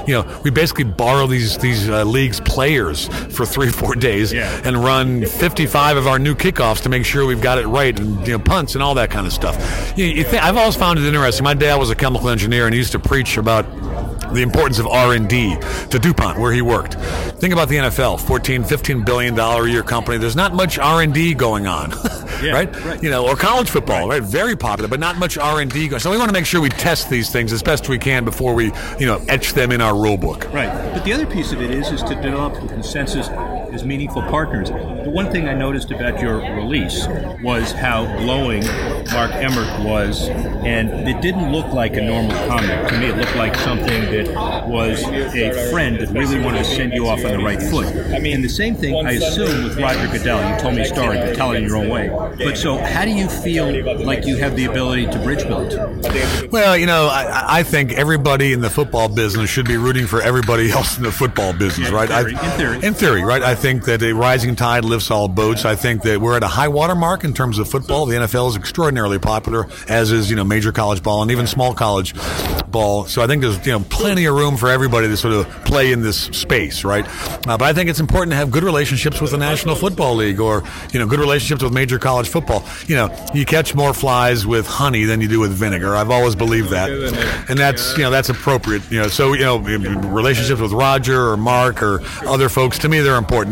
you 0.06 0.14
know, 0.14 0.40
we 0.44 0.50
basically 0.50 0.84
borrow 0.84 1.26
these 1.26 1.58
these 1.58 1.88
uh, 1.88 2.04
leagues 2.04 2.40
players 2.40 3.08
for 3.34 3.44
three 3.46 3.68
or 3.68 3.72
four 3.82 3.94
days 3.94 4.32
Yeah. 4.32 4.60
and 4.64 4.76
run 4.82 5.24
55 5.24 5.96
of 5.96 6.06
our 6.06 6.18
new 6.18 6.34
kickoffs 6.34 6.82
to 6.82 6.88
make 6.88 7.04
sure 7.04 7.26
we've 7.26 7.42
got 7.42 7.58
it 7.58 7.66
right 7.66 7.98
and 7.98 8.26
you 8.26 8.32
know 8.36 8.38
punts 8.38 8.74
and 8.74 8.82
all 8.82 8.94
that 8.94 9.10
kind 9.10 9.26
of 9.26 9.32
stuff. 9.32 9.56
You, 9.96 10.06
you 10.06 10.24
think, 10.24 10.42
I've 10.42 10.56
always 10.56 10.76
found 10.76 10.98
it 10.98 11.04
interesting. 11.04 11.44
My 11.44 11.54
dad 11.54 11.76
was 11.76 11.90
a 11.90 11.94
chemical 11.94 12.28
engineer 12.28 12.66
and 12.66 12.74
he 12.74 12.78
used 12.78 12.92
to 12.92 12.98
preach 12.98 13.36
about 13.36 13.64
the 14.34 14.42
importance 14.42 14.78
of 14.78 14.86
R&D 14.86 15.56
to 15.90 15.98
DuPont 15.98 16.38
where 16.38 16.52
he 16.52 16.62
worked. 16.62 16.94
Think 16.94 17.52
about 17.52 17.68
the 17.68 17.76
NFL, 17.76 18.20
14 18.20 18.64
15 18.64 19.04
billion 19.04 19.34
dollar 19.34 19.66
a 19.66 19.70
year 19.70 19.82
company. 19.82 20.18
There's 20.18 20.36
not 20.36 20.54
much 20.54 20.78
R&D 20.78 21.34
going 21.34 21.66
on. 21.66 21.92
Yeah, 22.38 22.52
right? 22.52 22.84
right. 22.84 23.02
You 23.02 23.10
know, 23.10 23.26
or 23.26 23.34
college 23.34 23.68
football, 23.68 24.08
right? 24.08 24.22
Very 24.22 24.54
popular, 24.54 24.88
but 24.88 25.00
not 25.00 25.16
much 25.16 25.36
R&D 25.36 25.88
going. 25.88 25.98
So 25.98 26.08
we 26.08 26.18
want 26.18 26.28
to 26.28 26.32
make 26.32 26.46
sure 26.46 26.60
we 26.60 26.68
test 26.68 27.10
these 27.10 27.30
things 27.30 27.52
as 27.52 27.64
best 27.64 27.88
we 27.88 27.98
can 27.98 28.24
before 28.24 28.54
we, 28.54 28.66
you 29.00 29.06
know, 29.06 29.20
etch 29.26 29.54
them 29.54 29.72
in 29.72 29.80
our 29.80 30.00
rule 30.00 30.16
book. 30.16 30.44
Right. 30.52 30.68
But 30.94 31.04
the 31.04 31.12
other 31.12 31.26
piece 31.26 31.50
of 31.50 31.60
it 31.60 31.72
is 31.72 31.90
is 31.90 32.00
to 32.04 32.14
develop 32.14 32.54
a 32.62 32.68
consensus 32.68 33.28
as 33.72 33.84
meaningful 33.84 34.22
partners. 34.22 34.70
The 34.70 35.10
one 35.10 35.30
thing 35.30 35.48
I 35.48 35.54
noticed 35.54 35.90
about 35.90 36.20
your 36.20 36.36
release 36.56 37.06
was 37.42 37.72
how 37.72 38.04
glowing 38.18 38.64
Mark 39.12 39.32
Emmert 39.32 39.84
was, 39.84 40.28
and 40.28 40.90
it 41.08 41.20
didn't 41.22 41.52
look 41.52 41.66
like 41.72 41.96
a 41.96 42.00
normal 42.02 42.32
comment. 42.48 42.88
To 42.88 42.98
me, 42.98 43.06
it 43.06 43.16
looked 43.16 43.36
like 43.36 43.54
something 43.56 44.02
that 44.10 44.66
was 44.68 45.02
a 45.04 45.70
friend 45.70 45.98
that 46.00 46.08
really 46.10 46.40
wanted 46.40 46.58
to 46.58 46.64
send 46.64 46.92
you 46.92 47.06
off 47.08 47.24
on 47.24 47.32
the 47.32 47.38
right 47.38 47.62
foot. 47.62 47.86
And 47.86 48.44
the 48.44 48.48
same 48.48 48.74
thing, 48.74 48.94
I 49.06 49.12
assume, 49.12 49.64
with 49.64 49.78
Roger 49.78 50.06
Goodell. 50.08 50.52
You 50.54 50.60
told 50.60 50.74
me 50.74 50.82
a 50.82 50.84
story, 50.84 51.16
but 51.18 51.34
tell 51.34 51.52
it 51.52 51.58
in 51.58 51.64
your 51.64 51.76
own 51.76 51.88
way. 51.88 52.08
But 52.38 52.56
so, 52.56 52.78
how 52.78 53.04
do 53.04 53.10
you 53.10 53.28
feel 53.28 53.66
like 54.04 54.26
you 54.26 54.36
have 54.36 54.56
the 54.56 54.64
ability 54.66 55.06
to 55.06 55.18
bridge 55.20 55.46
build? 55.46 55.72
Well, 56.52 56.76
you 56.76 56.86
know, 56.86 57.08
I, 57.10 57.58
I 57.58 57.62
think 57.62 57.92
everybody 57.92 58.52
in 58.52 58.60
the 58.60 58.70
football 58.70 59.08
business 59.08 59.50
should 59.50 59.66
be 59.66 59.76
rooting 59.76 60.06
for 60.06 60.20
everybody 60.22 60.70
else 60.70 60.96
in 60.96 61.02
the 61.04 61.12
football 61.12 61.52
business, 61.52 61.78
Yeah, 61.78 61.88
in 61.88 61.94
right? 61.94 62.08
theory, 62.08 62.34
I, 62.36 62.44
in 62.52 62.58
theory. 62.58 62.86
in 62.86 62.94
theory, 62.94 63.22
right? 63.24 63.42
I 63.42 63.54
think 63.58 63.84
that 63.86 64.02
a 64.02 64.12
rising 64.12 64.54
tide 64.54 64.84
lifts 64.84 65.10
all 65.10 65.28
boats. 65.28 65.64
I 65.64 65.74
think 65.74 66.02
that 66.02 66.20
we're 66.20 66.36
at 66.36 66.44
a 66.44 66.48
high 66.48 66.68
water 66.68 66.94
mark 66.94 67.24
in 67.24 67.34
terms 67.34 67.58
of 67.58 67.68
football. 67.68 68.06
The 68.06 68.16
NFL 68.16 68.50
is 68.50 68.56
extraordinarily 68.56 69.18
popular, 69.18 69.66
as 69.88 70.12
is 70.12 70.30
you 70.30 70.36
know 70.36 70.44
major 70.44 70.70
college 70.72 71.02
ball 71.02 71.22
and 71.22 71.30
even 71.30 71.46
small 71.46 71.74
college 71.74 72.14
ball. 72.70 73.06
So 73.06 73.20
I 73.20 73.26
think 73.26 73.42
there's 73.42 73.64
you 73.66 73.72
know 73.72 73.80
plenty 73.90 74.26
of 74.26 74.34
room 74.36 74.56
for 74.56 74.68
everybody 74.68 75.08
to 75.08 75.16
sort 75.16 75.34
of 75.34 75.48
play 75.64 75.92
in 75.92 76.02
this 76.02 76.26
space, 76.26 76.84
right? 76.84 77.04
Uh, 77.48 77.58
but 77.58 77.62
I 77.62 77.72
think 77.72 77.90
it's 77.90 78.00
important 78.00 78.30
to 78.30 78.36
have 78.36 78.50
good 78.50 78.62
relationships 78.62 79.20
with 79.20 79.32
the 79.32 79.38
National 79.38 79.74
Football 79.74 80.14
League 80.14 80.40
or 80.40 80.62
you 80.92 81.00
know 81.00 81.06
good 81.06 81.20
relationships 81.20 81.62
with 81.62 81.72
major 81.72 81.98
college 81.98 82.28
football. 82.28 82.64
You 82.86 82.94
know, 82.94 83.28
you 83.34 83.44
catch 83.44 83.74
more 83.74 83.92
flies 83.92 84.46
with 84.46 84.66
honey 84.66 85.04
than 85.04 85.20
you 85.20 85.28
do 85.28 85.40
with 85.40 85.52
vinegar. 85.52 85.96
I've 85.96 86.10
always 86.10 86.36
believed 86.36 86.70
that, 86.70 86.90
and 87.48 87.58
that's 87.58 87.96
you 87.96 88.04
know 88.04 88.10
that's 88.10 88.28
appropriate. 88.28 88.88
You 88.90 89.00
know, 89.00 89.08
so 89.08 89.32
you 89.32 89.44
know 89.44 89.58
relationships 89.58 90.60
with 90.60 90.72
Roger 90.72 91.30
or 91.30 91.36
Mark 91.36 91.82
or 91.82 92.00
other 92.26 92.48
folks 92.48 92.78
to 92.78 92.88
me 92.88 93.00
they're 93.00 93.16
important, 93.16 93.47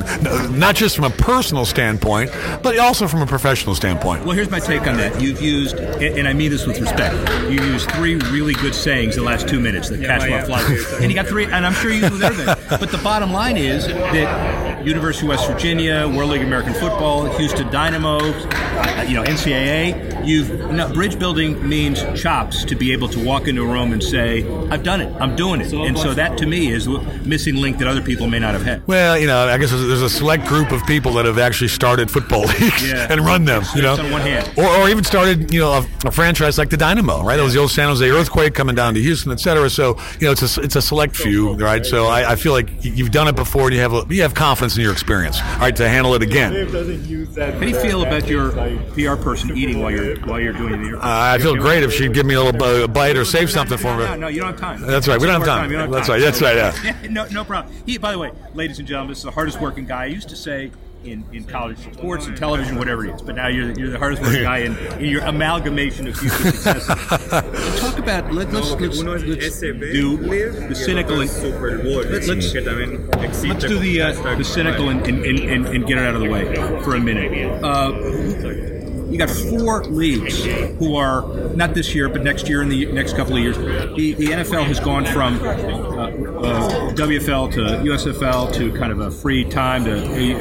not 0.59 0.75
just 0.75 0.97
from 0.97 1.05
a 1.05 1.11
personal 1.11 1.65
standpoint, 1.65 2.31
but 2.62 2.79
also 2.79 3.09
from 3.09 3.23
a 3.23 3.26
professional 3.26 3.75
standpoint. 3.75 4.25
Well, 4.25 4.35
here's 4.35 4.50
my 4.50 4.59
take 4.61 4.87
on 4.87 4.97
that. 4.97 5.21
You've 5.21 5.41
used, 5.41 5.76
and 5.76 6.26
I 6.29 6.33
mean 6.33 6.50
this 6.50 6.67
with 6.67 6.81
respect, 6.81 7.15
you 7.50 7.62
used 7.62 7.91
three 7.93 8.17
really 8.17 8.55
good 8.55 8.75
sayings 8.75 9.17
the 9.17 9.23
last 9.23 9.49
two 9.49 9.61
minutes 9.61 9.88
that 9.88 10.00
catch 10.00 10.29
my 10.29 10.43
fly, 10.43 10.62
and 11.00 11.11
you 11.11 11.15
got 11.15 11.26
three, 11.26 11.45
and 11.45 11.67
I'm 11.67 11.75
sure 11.75 11.93
you 11.93 12.09
knew 12.09 12.23
everything. 12.23 12.55
But 12.69 12.91
the 12.91 12.99
bottom 12.99 13.33
line 13.33 13.57
is 13.57 13.87
that 13.87 14.85
University 14.87 15.26
of 15.26 15.31
West 15.31 15.49
Virginia, 15.49 16.09
World 16.09 16.31
League 16.31 16.43
of 16.43 16.47
American 16.47 16.75
Football, 16.75 17.26
Houston 17.37 17.71
Dynamo, 17.71 18.19
uh, 18.19 19.05
you 19.07 19.15
know 19.15 19.23
NCAA. 19.25 20.15
You've 20.26 20.71
no, 20.73 20.92
bridge 20.92 21.18
building 21.18 21.66
means 21.68 22.02
chops 22.21 22.64
to 22.64 22.75
be 22.75 22.92
able 22.92 23.09
to 23.09 23.25
walk 23.25 23.47
into 23.49 23.62
a 23.62 23.66
room 23.66 23.92
and 23.92 24.02
say, 24.02 24.45
"I've 24.71 24.83
done 24.83 25.00
it. 25.00 25.14
I'm 25.21 25.37
doing 25.37 25.61
it." 25.61 25.73
And 25.73 25.97
so 25.97 26.14
that 26.14 26.37
to 26.38 26.47
me 26.47 26.73
is 26.73 26.87
a 26.87 26.99
missing 27.25 27.56
link 27.56 27.78
that 27.78 27.87
other 27.88 28.02
people 28.02 28.26
may 28.26 28.38
not 28.40 28.52
have 28.54 28.64
had. 28.64 28.87
Well, 28.87 29.16
you 29.18 29.26
know, 29.26 29.47
I 29.47 29.56
guess 29.59 29.71
there's 29.71 30.02
a 30.02 30.11
select 30.11 30.45
group 30.47 30.73
of 30.73 30.85
people 30.87 31.12
that 31.14 31.25
have 31.26 31.38
actually 31.38 31.68
started 31.68 32.11
football 32.11 32.40
leagues 32.61 32.90
Yeah. 32.90 33.06
and 33.11 33.21
run 33.21 33.45
them. 33.45 33.62
You 33.76 33.83
know, 33.83 33.92
on 33.97 34.11
one 34.11 34.21
hand. 34.23 34.50
or, 34.56 34.66
or 34.66 34.88
even 34.88 35.04
started 35.04 35.52
you 35.52 35.61
know 35.61 35.73
a, 35.73 35.87
a 36.06 36.11
franchise 36.11 36.59
like 36.59 36.71
the 36.71 36.76
Dynamo, 36.76 37.23
right? 37.23 37.37
That 37.37 37.45
was 37.45 37.54
the 37.54 37.61
old 37.61 37.71
San 37.71 37.88
Jose 37.88 38.09
earthquake 38.11 38.52
coming 38.54 38.75
down 38.75 38.95
to 38.95 39.00
Houston, 39.00 39.30
et 39.33 39.38
cetera. 39.40 39.71
So 39.71 39.97
you 40.18 40.26
know, 40.26 40.33
it's 40.33 40.56
a 40.56 40.61
it's 40.61 40.76
a 40.76 40.83
select 40.83 41.14
few, 41.14 41.52
right? 41.54 41.87
So 41.87 42.06
I, 42.06 42.33
I 42.33 42.37
feel 42.37 42.52
like 42.52 42.68
you've 42.83 43.12
done 43.12 43.28
it 43.28 43.37
before, 43.37 43.66
and 43.66 43.75
you 43.75 43.80
have 43.80 43.92
a, 43.92 44.04
you 44.09 44.23
have 44.23 44.35
confidence 44.35 44.76
in 44.76 44.83
your 44.83 44.92
experience, 44.92 45.40
right, 45.61 45.76
to 45.76 45.88
handle 45.88 46.14
it 46.14 46.23
again. 46.23 46.52
How 46.52 46.83
do 46.83 47.68
you 47.68 47.80
feel 47.80 48.02
about 48.02 48.26
your 48.26 48.50
PR 48.95 49.14
person 49.21 49.56
eating 49.56 49.80
while 49.80 49.90
you're 49.90 50.15
while 50.25 50.40
you're 50.40 50.52
doing 50.52 50.82
the? 50.82 50.99
Uh, 50.99 51.00
I 51.02 51.38
feel 51.38 51.56
great 51.56 51.82
if 51.82 51.92
she'd 51.92 52.14
give 52.14 52.26
me 52.26 52.35
a 52.35 52.42
little 52.42 52.58
bu- 52.58 52.88
bite 52.88 53.16
or 53.16 53.25
save 53.25 53.50
something 53.50 53.78
for 53.78 53.96
me. 53.96 54.04
no, 54.04 54.16
no, 54.16 54.28
you 54.28 54.40
don't 54.40 54.52
have 54.52 54.61
time. 54.61 54.80
That's 54.80 55.08
right. 55.08 55.20
We 55.20 55.26
don't 55.26 55.40
have 55.40 55.46
time. 55.49 55.70
You 55.70 55.78
don't 55.78 55.90
That's 55.90 56.06
time. 56.08 56.20
right. 56.20 56.25
That's 56.25 56.42
right. 56.42 56.56
Yeah. 56.56 57.08
no, 57.11 57.26
no 57.26 57.44
problem. 57.44 57.75
He, 57.85 57.99
by 57.99 58.12
the 58.12 58.18
way, 58.18 58.32
ladies 58.54 58.78
and 58.78 58.87
gentlemen, 58.87 59.11
this 59.11 59.18
is 59.18 59.25
the 59.25 59.30
hardest 59.30 59.61
working 59.61 59.87
guy. 59.87 60.04
I 60.04 60.06
used 60.06 60.28
to 60.30 60.37
say 60.37 60.70
in, 61.06 61.25
in 61.32 61.44
college 61.44 61.78
sports 61.94 62.26
and 62.26 62.37
television, 62.37 62.76
whatever 62.78 63.06
it 63.06 63.14
is, 63.14 63.23
but 63.23 63.37
now 63.37 63.49
you're, 63.49 63.73
you're 63.78 63.90
the 63.90 63.99
hardest 63.99 64.23
working 64.23 64.42
guy 64.42 64.58
in, 64.58 64.76
in 64.99 65.06
your 65.06 65.23
amalgamation 65.23 66.08
of 66.08 66.16
future 66.16 66.37
successes. 66.37 66.87
Talk 67.80 67.99
about 67.99 68.32
let, 68.32 68.52
let's 68.52 68.73
let's, 68.73 69.02
let's 69.02 69.23
do 69.23 69.37
the 69.37 70.75
cynical 70.75 71.20
and 71.20 71.30
let's, 71.30 72.28
let's, 72.28 73.44
let's 73.44 73.64
do 73.64 73.78
the 73.78 74.02
uh, 74.02 74.37
the 74.37 74.44
cynical 74.44 74.88
and, 74.88 75.06
and, 75.06 75.25
and, 75.25 75.38
and, 75.38 75.66
and 75.66 75.87
get 75.87 75.99
it 75.99 76.04
out 76.04 76.14
of 76.14 76.20
the 76.20 76.28
way 76.30 76.54
for 76.82 76.96
a 76.96 77.00
minute. 77.00 77.62
Uh, 77.62 78.73
you 79.16 79.26
got 79.26 79.30
four 79.30 79.85
leagues 79.85 80.44
who 80.78 80.96
are 80.96 81.23
not 81.54 81.75
this 81.75 81.94
year, 81.94 82.08
but 82.08 82.23
next 82.23 82.49
year 82.49 82.62
and 82.62 82.70
the 82.70 82.87
next 82.92 83.16
couple 83.16 83.37
of 83.37 83.42
years. 83.42 83.56
The, 83.56 84.12
the 84.14 84.26
NFL 84.26 84.66
has 84.66 84.78
gone 84.78 85.06
from 85.06 85.40
uh, 85.42 85.46
uh, 85.46 86.92
WFL 86.92 87.52
to 87.54 87.61
USFL 87.61 88.52
to 88.54 88.73
kind 88.78 88.92
of 88.92 89.00
a 89.00 89.11
free 89.11 89.44
time 89.44 89.85
to 89.85 89.96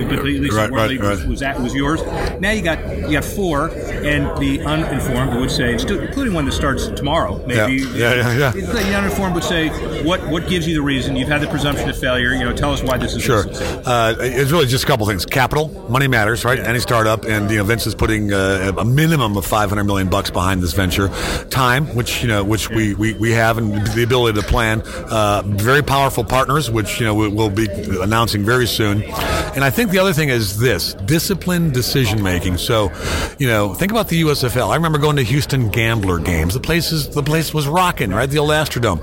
but 0.10 0.20
at 0.20 0.25
least 0.25 0.53
Right, 0.53 0.67
the 0.67 0.74
World 0.74 0.82
right, 0.82 0.89
League 0.89 1.01
was, 1.01 1.22
right. 1.22 1.29
was 1.29 1.39
that 1.39 1.60
was 1.60 1.74
yours. 1.74 2.03
Now 2.39 2.51
you 2.51 2.62
got 2.62 2.79
you 2.98 3.13
got 3.13 3.24
four, 3.24 3.70
and 3.70 4.38
the 4.39 4.62
uninformed 4.65 5.39
would 5.39 5.51
say, 5.51 5.74
including 5.74 6.34
one 6.34 6.46
that 6.46 6.51
starts 6.51 6.88
tomorrow, 6.89 7.46
maybe. 7.46 7.84
Yeah, 7.84 8.13
yeah, 8.13 8.13
yeah, 8.15 8.53
yeah. 8.55 8.65
The 8.65 8.96
uninformed 8.96 9.36
would 9.36 9.44
say, 9.44 9.70
what 10.06 10.26
what 10.30 10.48
gives 10.48 10.68
you 10.68 10.74
the 10.76 10.82
reason? 10.82 11.16
You've 11.16 11.28
had 11.30 11.42
the 11.42 11.48
presumption 11.48 11.90
of 11.90 11.98
failure. 11.98 12.34
You 12.34 12.46
know, 12.46 12.54
tell 12.54 12.72
us 12.72 12.82
why 12.84 12.98
this 12.98 13.14
is 13.16 13.24
Sure. 13.24 13.46
Uh, 13.86 14.14
it's 14.20 14.52
really 14.52 14.68
just 14.68 14.84
a 14.84 14.88
couple 14.88 15.06
things. 15.08 15.26
Capital, 15.26 15.70
money 15.90 16.08
matters, 16.08 16.46
right? 16.46 16.60
Any 16.60 16.80
startup, 16.80 17.26
and 17.26 17.50
you 17.50 17.58
know, 17.58 17.64
Vince 17.64 17.88
is 17.88 17.96
putting 17.96 18.32
uh, 18.34 18.72
a 18.78 18.86
minimum 18.86 19.36
of 19.38 19.46
500 19.46 19.84
million 19.84 20.10
bucks 20.10 20.30
behind 20.30 20.62
this 20.62 20.74
venture. 20.74 21.10
Time, 21.50 21.88
which 21.96 22.22
you 22.22 22.28
know, 22.28 22.44
which 22.44 22.70
we, 22.70 22.94
we, 22.96 23.14
we 23.14 23.32
have, 23.32 23.58
and 23.58 23.86
the 23.88 24.04
ability 24.04 24.40
to 24.42 24.48
plan. 24.48 24.82
Uh, 24.86 25.42
very 25.46 25.82
powerful 25.82 26.24
partners, 26.24 26.70
which 26.70 27.00
you 27.00 27.06
know 27.06 27.14
we- 27.16 27.28
we'll 27.28 27.50
be 27.50 27.68
announcing 28.02 28.44
very 28.46 28.68
soon. 28.68 29.02
And 29.04 29.64
I 29.64 29.70
think 29.70 29.92
the 29.92 30.00
other 30.00 30.14
thing 30.14 30.30
is 30.30 30.60
this: 30.60 30.94
disciplined 31.06 31.74
decision 31.74 32.22
making. 32.22 32.58
So, 32.58 32.92
you 33.40 33.48
know, 33.48 33.74
think 33.74 33.92
about 33.92 34.10
the 34.10 34.22
USFL. 34.22 34.70
I 34.70 34.76
remember 34.76 34.98
going 34.98 35.16
to 35.18 35.24
Houston 35.24 35.70
Gambler 35.70 36.20
games. 36.20 36.54
The 36.54 36.60
place 36.60 36.92
is 36.92 37.10
the 37.10 37.24
place 37.24 37.54
was 37.54 37.68
rocking, 37.68 38.12
right? 38.12 38.30
The 38.30 38.38
old 38.40 38.52
Astrodome. 38.52 39.00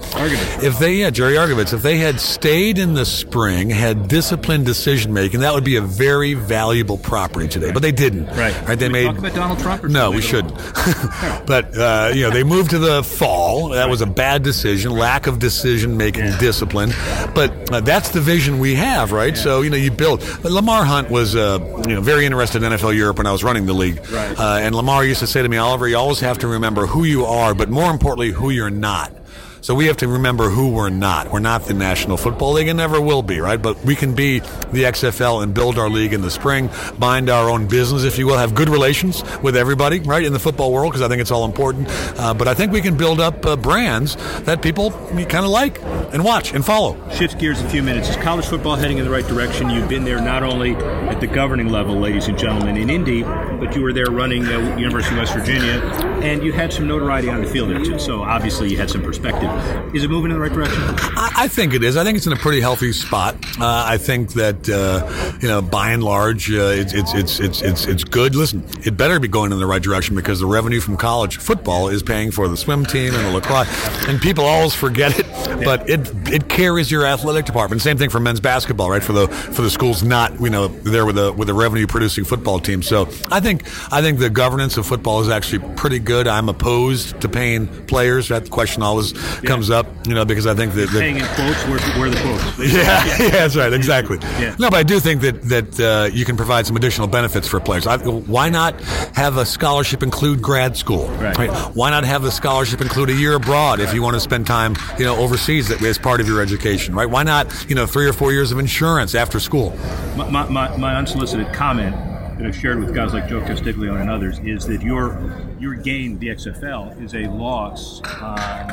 If 0.63 0.79
they, 0.79 0.92
yeah, 0.97 1.11
Jerry 1.11 1.35
Argovitz, 1.35 1.73
if 1.73 1.83
they 1.83 1.99
had 1.99 2.21
stayed 2.21 2.79
in 2.79 2.95
the 2.95 3.05
spring, 3.05 3.71
had 3.71 4.09
disciplined 4.09 4.67
decision 4.67 5.13
making, 5.13 5.41
that 5.41 5.55
would 5.55 5.65
be 5.65 5.77
a 5.77 5.83
very 5.83 6.35
valuable 6.35 6.99
property 6.99 7.49
today. 7.49 7.73
But 7.73 7.83
they 7.83 7.93
didn't. 7.93 8.27
Right. 8.27 8.55
Right. 8.67 8.79
They 8.79 8.89
made 8.89 9.07
talk 9.07 9.19
about 9.19 9.35
Donald 9.35 9.59
Trump 9.59 9.85
or 9.85 9.89
no, 9.89 10.11
we 10.11 10.21
shouldn't. 10.21 10.55
but 11.47 11.77
uh, 11.77 12.13
you 12.15 12.23
know, 12.23 12.31
they 12.31 12.45
moved 12.45 12.71
to 12.71 12.79
the 12.79 13.03
fall. 13.03 13.71
That 13.71 13.89
was 13.89 14.01
a 14.01 14.07
bad 14.07 14.43
decision, 14.43 14.93
lack 14.93 15.27
of 15.27 15.39
decision 15.39 15.97
making 15.97 16.31
discipline. 16.39 16.91
But 17.35 17.73
uh, 17.73 17.81
that's 17.81 18.11
the 18.11 18.21
vision 18.21 18.59
we 18.59 18.75
have, 18.75 19.13
right? 19.13 19.37
So 19.37 19.63
you 19.63 19.71
know, 19.71 19.77
you 19.77 19.91
build. 19.91 20.23
Lamar 20.45 20.85
Hunt 20.85 21.11
was 21.11 21.35
uh, 21.37 21.59
you 21.87 21.95
know 21.95 22.01
very 22.01 22.27
interested 22.27 22.63
in 22.63 22.73
NFL 22.73 22.97
Europe 22.97 23.19
when 23.19 23.27
I 23.27 23.33
was 23.33 23.45
running 23.45 23.67
the 23.67 23.75
league. 23.75 23.99
Right. 24.11 24.39
Uh, 24.39 24.59
and 24.61 24.75
Lamar 24.75 25.05
used 25.05 25.21
to 25.21 25.27
say 25.27 25.43
to 25.43 25.49
me, 25.49 25.57
Oliver, 25.57 25.89
you 25.89 25.97
always 25.97 26.21
have 26.21 26.39
to 26.39 26.49
remember 26.49 26.87
who 26.87 27.05
you 27.05 27.25
are, 27.25 27.55
but 27.55 27.71
more 27.71 27.91
importantly, 27.91 28.31
who 28.31 28.51
you're 28.51 28.71
not. 28.71 29.13
So 29.63 29.77
we 29.77 29.87
have 29.87 29.99
to 29.99 30.09
remember 30.09 30.49
who 30.49 30.71
we're 30.71 30.91
not. 30.91 31.31
We're 31.31 31.39
not 31.39 31.67
the 31.67 31.73
National 31.73 32.17
Football 32.17 32.55
League 32.55 32.67
and 32.67 32.79
never 32.79 33.01
will 33.01 33.23
be, 33.23 33.39
right? 33.39 33.63
But 33.63 33.79
we 33.85 33.95
can 33.95 34.13
be 34.13 34.41
the 34.41 34.83
XFL 34.83 35.45
and 35.45 35.55
build 35.55 35.79
our 35.79 35.89
league 35.89 36.13
in 36.13 36.21
the 36.21 36.33
spring, 36.33 36.69
mind 36.99 37.31
our 37.31 37.49
own 37.49 37.69
business, 37.69 38.03
if 38.03 38.19
you 38.19 38.27
will, 38.27 38.39
have 38.39 38.57
good 38.57 38.69
relations 38.69 39.23
with 39.41 39.57
everybody, 39.57 40.01
right, 40.01 40.25
in 40.25 40.33
the 40.33 40.41
football 40.41 40.73
world, 40.73 40.91
because 40.91 41.01
I 41.01 41.07
think 41.07 41.21
it's 41.21 41.31
all 41.31 41.45
important. 41.45 41.87
Uh, 42.19 42.35
but 42.35 42.49
I 42.49 42.55
think 42.55 42.73
we 42.73 42.81
can 42.81 42.97
build 42.97 43.21
up 43.21 43.47
uh, 43.47 43.55
brands 43.55 44.17
that 44.47 44.63
people 44.63 44.91
kind 44.91 45.45
of 45.45 45.51
like 45.51 45.81
and 46.13 46.25
watch 46.25 46.53
and 46.53 46.67
follow. 46.67 46.99
Shift 47.11 47.39
gears 47.39 47.61
a 47.61 47.69
few 47.69 47.85
minutes. 47.85 48.09
Is 48.09 48.17
college 48.17 48.47
football 48.47 48.75
heading 48.75 48.99
in 48.99 49.05
the 49.05 49.13
right 49.13 49.27
direction? 49.29 49.71
You've 49.71 49.89
been 49.89 50.03
there 50.03 50.21
not 50.21 50.43
only 50.43 50.75
at 50.75 51.21
the 51.21 51.29
governing 51.29 51.69
level, 51.69 51.95
ladies 51.95 52.27
and 52.27 52.37
gentlemen, 52.37 52.77
in 52.77 52.91
Indy, 52.91 53.23
but 53.23 53.77
you 53.77 53.83
were 53.83 53.93
there 53.93 54.11
running 54.11 54.45
uh, 54.45 54.77
University 54.77 55.15
of 55.15 55.21
West 55.21 55.35
Virginia, 55.35 55.81
and 56.21 56.43
you 56.43 56.53
had 56.53 56.73
some 56.73 56.89
notoriety 56.89 57.29
on 57.29 57.41
the 57.41 57.47
field 57.49 57.71
there 57.71 57.85
too. 57.85 58.01
So 58.01 58.25
obviously 58.25 58.69
you 58.69 58.77
had 58.77 58.91
some 58.91 59.03
perspective. 59.03 59.52
Is 59.95 60.05
it 60.05 60.09
moving 60.11 60.31
in 60.31 60.39
the 60.39 60.43
right 60.43 60.53
direction? 60.53 60.83
I, 60.83 61.33
I 61.37 61.49
think 61.49 61.75
it 61.75 61.85
is. 61.85 61.97
I 61.97 62.05
think 62.05 62.17
it's 62.17 62.27
in 62.27 62.33
a 62.33 62.37
pretty 62.37 62.61
healthy 62.61 62.93
spot. 62.93 63.35
Uh, 63.61 63.85
I 63.87 63.99
think 63.99 64.33
that 64.35 64.69
uh, 64.69 65.39
you 65.41 65.49
know, 65.49 65.61
by 65.61 65.91
and 65.91 66.03
large, 66.03 66.51
uh, 66.51 66.73
it's, 66.75 66.95
it's 66.95 67.15
it's 67.15 67.41
it's 67.41 67.63
it's 67.63 67.87
it's 67.87 68.05
good. 68.05 68.35
Listen, 68.35 68.65
it 68.85 68.97
better 68.97 69.21
be 69.21 69.29
going 69.29 69.53
in 69.53 69.59
the 69.59 69.67
right 69.67 69.83
direction 69.83 70.17
because 70.17 70.41
the 70.41 70.47
revenue 70.47 70.81
from 70.81 70.97
college 70.97 71.37
football 71.37 71.89
is 71.89 72.03
paying 72.03 72.31
for 72.31 72.49
the 72.49 72.57
swim 72.57 72.87
team 72.87 73.15
and 73.15 73.27
the 73.27 73.31
lacrosse, 73.31 73.69
and 74.09 74.21
people 74.21 74.45
always 74.45 74.75
forget 74.75 75.19
it. 75.19 75.27
But 75.65 75.89
it 75.89 76.01
it 76.33 76.49
carries 76.49 76.91
your 76.91 77.05
athletic 77.05 77.45
department. 77.45 77.83
Same 77.83 77.99
thing 77.99 78.11
for 78.11 78.21
men's 78.21 78.41
basketball, 78.41 78.91
right? 78.91 79.03
For 79.03 79.13
the 79.13 79.29
for 79.29 79.63
the 79.63 79.71
schools 79.71 80.03
not 80.03 80.41
you 80.41 80.51
know 80.51 80.69
there 80.69 81.05
with 81.05 81.19
a 81.19 81.33
with 81.33 81.49
a 81.51 81.55
revenue 81.55 81.87
producing 81.87 82.25
football 82.25 82.59
team. 82.59 82.83
So 82.83 83.03
I 83.31 83.41
think 83.41 83.65
I 83.93 84.01
think 84.01 84.19
the 84.19 84.31
governance 84.31 84.77
of 84.77 84.87
football 84.87 85.21
is 85.21 85.29
actually 85.29 85.61
pretty 85.77 85.99
good. 85.99 86.27
I'm 86.27 86.49
opposed 86.49 87.21
to 87.21 87.29
paying 87.29 87.67
players. 87.87 88.29
That 88.29 88.51
question 88.51 88.83
always 88.83 89.13
comes 89.45 89.71
up, 89.71 89.87
you 90.07 90.15
know, 90.15 90.25
because 90.25 90.47
I 90.47 90.55
think 90.55 90.75
that, 90.75 90.91
that 90.91 90.99
Saying 90.99 91.17
in 91.19 91.25
quotes, 91.27 91.63
where, 91.67 91.81
where 91.99 92.11
the 92.11 92.21
quotes? 92.21 92.73
yeah, 92.73 93.05
yeah, 93.19 93.31
that's 93.31 93.57
right, 93.57 93.73
exactly. 93.73 94.19
Yeah. 94.41 94.55
No, 94.59 94.71
but 94.71 94.77
I 94.77 94.83
do 94.83 95.01
think 95.01 95.21
that 95.23 95.43
that 95.43 95.81
uh, 95.81 96.11
you 96.13 96.25
can 96.25 96.37
provide 96.37 96.67
some 96.67 96.77
additional 96.77 97.09
benefits 97.09 97.49
for 97.49 97.61
players. 97.61 97.87
I, 97.87 97.99
why 97.99 98.49
not 98.49 98.81
have 99.15 99.37
a 99.37 99.45
scholarship 99.45 100.03
include 100.03 100.43
grad 100.43 100.77
school? 100.77 101.09
Right. 101.09 101.51
Why 101.75 101.91
not 101.91 102.05
have 102.05 102.23
the 102.23 102.31
scholarship 102.31 102.81
include 102.81 103.11
a 103.11 103.15
year 103.15 103.35
abroad 103.35 103.81
if 103.81 103.95
you 103.95 104.03
want 104.03 104.15
to 104.15 104.21
spend 104.21 104.47
time, 104.47 104.77
you 104.99 105.05
know, 105.05 105.17
overseas 105.17 105.71
as 105.71 105.99
part 105.99 106.21
of 106.21 106.27
your 106.27 106.41
education? 106.41 106.95
Right? 106.95 107.09
Why 107.09 107.23
not, 107.23 107.67
you 107.69 107.75
know, 107.75 107.87
three 107.87 108.09
or 108.09 108.13
four 108.13 108.33
years 108.33 108.53
of 108.53 108.59
insurance 108.59 109.15
after 109.15 109.41
school? 109.41 109.71
My, 110.17 110.29
my, 110.31 110.49
my, 110.49 110.77
my 110.77 110.97
unsolicited 110.97 111.53
comment 111.53 111.95
that 112.39 112.47
I've 112.47 112.57
shared 112.57 112.79
with 112.81 112.95
guys 112.95 113.13
like 113.13 113.29
Joe 113.29 113.41
Castiglione 113.41 114.01
and 114.01 114.11
others 114.11 114.39
is 114.41 114.67
that 114.67 114.83
your 114.83 115.13
your 115.63 115.75
game, 115.75 116.19
the 116.19 116.27
XFL, 116.27 117.01
is 117.01 117.15
a 117.15 117.29
loss 117.29 118.03
on 118.21 118.67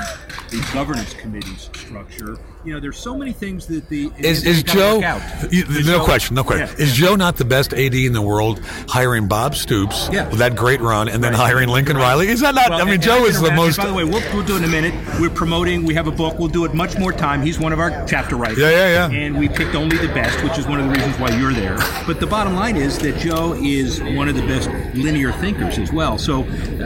the 0.49 0.69
governance 0.73 1.13
committee's 1.13 1.69
structure. 1.75 2.37
You 2.65 2.73
know, 2.73 2.79
there's 2.79 2.97
so 2.97 3.15
many 3.15 3.31
things 3.31 3.67
that 3.67 3.87
the 3.87 4.11
is, 4.17 4.45
is 4.45 4.63
Joe? 4.63 4.97
You, 5.49 5.63
no 5.65 5.81
Joe, 5.81 6.03
question, 6.03 6.35
no 6.35 6.43
question. 6.43 6.67
Yeah, 6.67 6.83
is 6.83 6.99
yeah. 6.99 7.07
Joe 7.07 7.15
not 7.15 7.37
the 7.37 7.45
best 7.45 7.73
AD 7.73 7.95
in 7.95 8.11
the 8.11 8.21
world? 8.21 8.59
Hiring 8.87 9.27
Bob 9.27 9.55
Stoops 9.55 10.09
yeah. 10.11 10.27
with 10.29 10.39
that 10.39 10.55
great 10.55 10.81
run, 10.81 11.07
and 11.07 11.23
then 11.23 11.31
right. 11.31 11.39
hiring 11.39 11.69
Lincoln 11.69 11.95
right. 11.95 12.03
Riley. 12.03 12.27
Is 12.27 12.41
that 12.41 12.55
not? 12.55 12.71
Well, 12.71 12.81
I 12.81 12.83
mean, 12.83 12.95
and, 12.95 13.03
Joe 13.03 13.17
and 13.17 13.27
is 13.27 13.39
the 13.39 13.51
most. 13.51 13.77
By 13.77 13.85
the 13.85 13.93
way, 13.93 14.03
we'll, 14.03 14.21
we'll 14.33 14.45
do 14.45 14.55
it 14.55 14.57
in 14.57 14.63
a 14.65 14.67
minute. 14.67 14.93
We're 15.19 15.29
promoting. 15.29 15.85
We 15.85 15.93
have 15.93 16.07
a 16.07 16.11
book. 16.11 16.37
We'll 16.37 16.49
do 16.49 16.65
it 16.65 16.73
much 16.73 16.97
more 16.97 17.13
time. 17.13 17.41
He's 17.41 17.59
one 17.59 17.71
of 17.71 17.79
our 17.79 18.05
chapter 18.07 18.35
writers. 18.35 18.57
Yeah, 18.57 18.71
yeah, 18.71 19.09
yeah. 19.09 19.17
And 19.17 19.37
we 19.37 19.47
picked 19.47 19.75
only 19.75 19.97
the 19.97 20.07
best, 20.07 20.43
which 20.43 20.57
is 20.57 20.67
one 20.67 20.79
of 20.79 20.87
the 20.87 20.91
reasons 20.91 21.17
why 21.17 21.29
you're 21.37 21.53
there. 21.53 21.77
But 22.05 22.19
the 22.19 22.27
bottom 22.27 22.55
line 22.55 22.75
is 22.75 22.99
that 22.99 23.17
Joe 23.19 23.53
is 23.53 24.01
one 24.01 24.27
of 24.27 24.35
the 24.35 24.45
best 24.47 24.69
linear 24.95 25.31
thinkers 25.33 25.77
as 25.77 25.93
well. 25.93 26.17
So, 26.17 26.43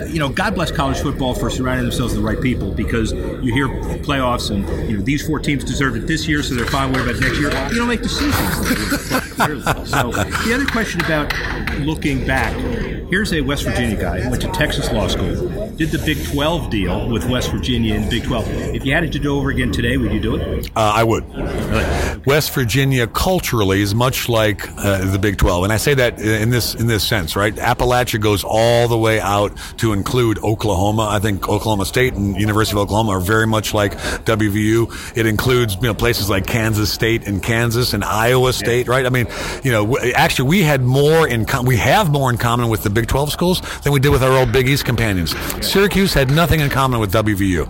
you 0.08 0.20
know, 0.20 0.30
God 0.30 0.56
bless 0.56 0.72
college 0.72 1.00
football 1.00 1.34
for 1.34 1.50
surrounding 1.50 1.86
themselves 1.86 2.14
with 2.14 2.24
the 2.24 2.28
right 2.28 2.42
people 2.42 2.72
because 2.72 3.12
you 3.12 3.54
hear 3.54 3.68
playoffs 4.00 4.52
and 4.52 4.68
you 4.90 4.98
know 4.98 5.04
these 5.04 5.26
four 5.26 5.40
teams 5.40 5.64
deserved 5.64 5.98
it 5.98 6.08
this 6.08 6.28
year, 6.28 6.44
so 6.44 6.56
they're 6.56 6.66
fine. 6.66 6.92
What 6.92 7.02
about 7.02 7.20
next 7.20 7.40
year? 7.40 7.50
You 7.70 7.76
don't 7.76 7.88
make 7.88 8.02
decisions. 8.02 8.34
so 9.90 10.12
the 10.12 10.52
other 10.54 10.66
question 10.66 11.02
about 11.02 11.34
looking 11.80 12.26
back 12.26 12.54
Here's 13.14 13.32
a 13.32 13.42
West 13.42 13.64
Virginia 13.64 13.96
guy 13.96 14.22
who 14.22 14.32
went 14.32 14.42
to 14.42 14.48
Texas 14.48 14.92
Law 14.92 15.08
School, 15.08 15.70
did 15.76 15.92
the 15.92 16.00
Big 16.00 16.26
12 16.32 16.72
deal 16.72 17.08
with 17.08 17.30
West 17.30 17.52
Virginia 17.52 17.94
and 17.94 18.10
Big 18.10 18.24
12. 18.24 18.48
If 18.74 18.86
you 18.86 18.94
had 18.96 19.04
it 19.04 19.12
to 19.12 19.20
do 19.20 19.38
over 19.38 19.52
again 19.52 19.72
today, 19.72 19.98
would 19.98 20.12
you 20.12 20.20
do 20.20 20.38
it? 20.38 20.72
Uh, 20.76 20.94
I 20.96 21.04
would. 21.04 21.24
Really? 21.32 21.84
West 22.26 22.54
Virginia 22.54 23.06
culturally 23.08 23.82
is 23.82 23.94
much 23.94 24.28
like 24.28 24.68
uh, 24.78 25.12
the 25.12 25.20
Big 25.20 25.38
12, 25.38 25.66
and 25.66 25.74
I 25.74 25.78
say 25.78 25.94
that 25.94 26.20
in 26.20 26.50
this 26.50 26.74
in 26.74 26.88
this 26.88 27.08
sense, 27.08 27.36
right? 27.36 27.54
Appalachia 27.54 28.20
goes 28.20 28.44
all 28.44 28.88
the 28.88 28.98
way 28.98 29.20
out 29.20 29.56
to 29.78 29.94
include 29.94 30.40
Oklahoma. 30.40 31.08
I 31.10 31.20
think 31.20 31.48
Oklahoma 31.48 31.86
State 31.86 32.14
and 32.14 32.36
University 32.36 32.76
of 32.76 32.82
Oklahoma 32.84 33.12
are 33.12 33.20
very 33.20 33.48
much 33.48 33.74
like 33.74 33.94
WVU. 33.94 35.18
It 35.18 35.28
includes 35.28 35.76
you 35.76 35.84
know 35.84 35.94
places 35.94 36.30
like 36.30 36.48
Kansas 36.48 36.92
State 36.92 37.28
and 37.28 37.44
Kansas 37.44 37.94
and 37.94 38.04
Iowa 38.04 38.54
State, 38.54 38.88
right? 38.88 39.06
I 39.06 39.10
mean, 39.10 39.28
you 39.64 39.72
know, 39.72 39.98
actually 40.16 40.50
we 40.50 40.64
had 40.64 40.82
more 40.82 41.28
in 41.28 41.46
com- 41.46 41.66
we 41.66 41.78
have 41.78 42.10
more 42.10 42.32
in 42.32 42.38
common 42.38 42.70
with 42.70 42.82
the 42.82 42.90
Big 42.90 43.04
Big 43.04 43.10
12 43.10 43.34
schools 43.34 43.62
than 43.82 43.92
we 43.92 44.00
did 44.00 44.14
with 44.14 44.24
our 44.24 44.32
old 44.32 44.54
Big 44.54 44.70
East 44.70 44.86
companions. 44.86 45.36
Syracuse 45.60 46.14
had 46.14 46.32
nothing 46.32 46.62
in 46.62 46.70
common 46.70 47.02
with 47.02 47.12
WVU. 47.12 47.68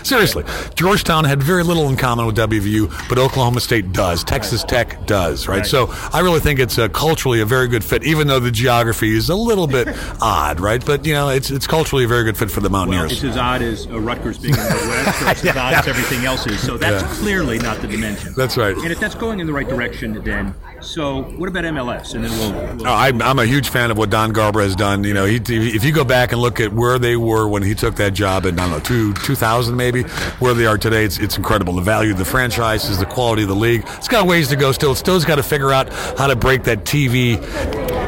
Seriously. 0.06 0.44
Georgetown 0.74 1.24
had 1.24 1.42
very 1.42 1.62
little 1.62 1.90
in 1.90 1.96
common 1.96 2.24
with 2.24 2.38
WVU, 2.38 2.88
but 3.06 3.18
Oklahoma 3.18 3.60
State 3.60 3.81
does. 3.90 4.24
Texas 4.24 4.62
Tech 4.64 5.06
does, 5.06 5.48
right? 5.48 5.66
So 5.66 5.88
I 6.12 6.20
really 6.20 6.40
think 6.40 6.60
it's 6.60 6.78
a, 6.78 6.88
culturally 6.88 7.40
a 7.40 7.46
very 7.46 7.68
good 7.68 7.84
fit, 7.84 8.04
even 8.04 8.26
though 8.26 8.40
the 8.40 8.50
geography 8.50 9.16
is 9.16 9.28
a 9.28 9.36
little 9.36 9.66
bit 9.66 9.88
odd, 10.20 10.60
right? 10.60 10.84
But, 10.84 11.04
you 11.06 11.14
know, 11.14 11.28
it's 11.28 11.50
it's 11.50 11.66
culturally 11.66 12.04
a 12.04 12.08
very 12.08 12.24
good 12.24 12.36
fit 12.36 12.50
for 12.50 12.60
the 12.60 12.70
Mountaineers. 12.70 13.02
Well, 13.02 13.12
it's 13.12 13.24
as 13.24 13.36
odd 13.36 13.62
as 13.62 13.86
uh, 13.86 14.00
Rutgers 14.00 14.38
being 14.38 14.54
in 14.54 14.60
the 14.60 14.66
West, 15.06 15.22
or 15.22 15.30
it's 15.30 15.44
as 15.44 15.56
odd 15.56 15.74
as 15.74 15.88
everything 15.88 16.24
else 16.24 16.46
is. 16.46 16.60
So 16.60 16.76
that's 16.76 17.02
yeah. 17.02 17.22
clearly 17.22 17.58
not 17.58 17.80
the 17.80 17.88
dimension. 17.88 18.34
That's 18.36 18.56
right. 18.56 18.76
And 18.76 18.92
if 18.92 19.00
that's 19.00 19.14
going 19.14 19.40
in 19.40 19.46
the 19.46 19.52
right 19.52 19.68
direction, 19.68 20.22
then 20.22 20.54
so 20.82 21.22
what 21.22 21.48
about 21.48 21.64
MLS? 21.64 22.14
And 22.14 22.24
then 22.24 22.30
we'll. 22.38 22.76
we'll 22.76 22.88
oh, 22.88 22.92
I'm, 22.92 23.22
I'm 23.22 23.38
a 23.38 23.46
huge 23.46 23.68
fan 23.68 23.90
of 23.90 23.98
what 23.98 24.10
Don 24.10 24.32
Garber 24.32 24.60
has 24.62 24.74
done. 24.74 25.04
You 25.04 25.14
know, 25.14 25.24
he, 25.24 25.40
if 25.46 25.84
you 25.84 25.92
go 25.92 26.04
back 26.04 26.32
and 26.32 26.40
look 26.40 26.60
at 26.60 26.72
where 26.72 26.98
they 26.98 27.16
were 27.16 27.48
when 27.48 27.62
he 27.62 27.74
took 27.74 27.96
that 27.96 28.14
job 28.14 28.44
in 28.46 28.58
I 28.58 28.68
don't 28.68 28.72
know 28.72 28.80
two 28.80 29.14
2000 29.14 29.76
maybe, 29.76 30.02
where 30.38 30.54
they 30.54 30.66
are 30.66 30.78
today, 30.78 31.04
it's, 31.04 31.18
it's 31.18 31.36
incredible. 31.36 31.74
The 31.74 31.82
value 31.82 32.12
of 32.12 32.18
the 32.18 32.24
franchises, 32.24 32.98
the 32.98 33.06
quality 33.06 33.42
of 33.42 33.48
the 33.48 33.54
league. 33.54 33.71
It's 33.76 34.08
got 34.08 34.26
ways 34.26 34.48
to 34.48 34.56
go. 34.56 34.72
Still, 34.72 34.94
still's 34.94 35.24
got 35.24 35.36
to 35.36 35.42
figure 35.42 35.72
out 35.72 35.92
how 36.18 36.26
to 36.26 36.36
break 36.36 36.64
that 36.64 36.84
TV 36.84 37.40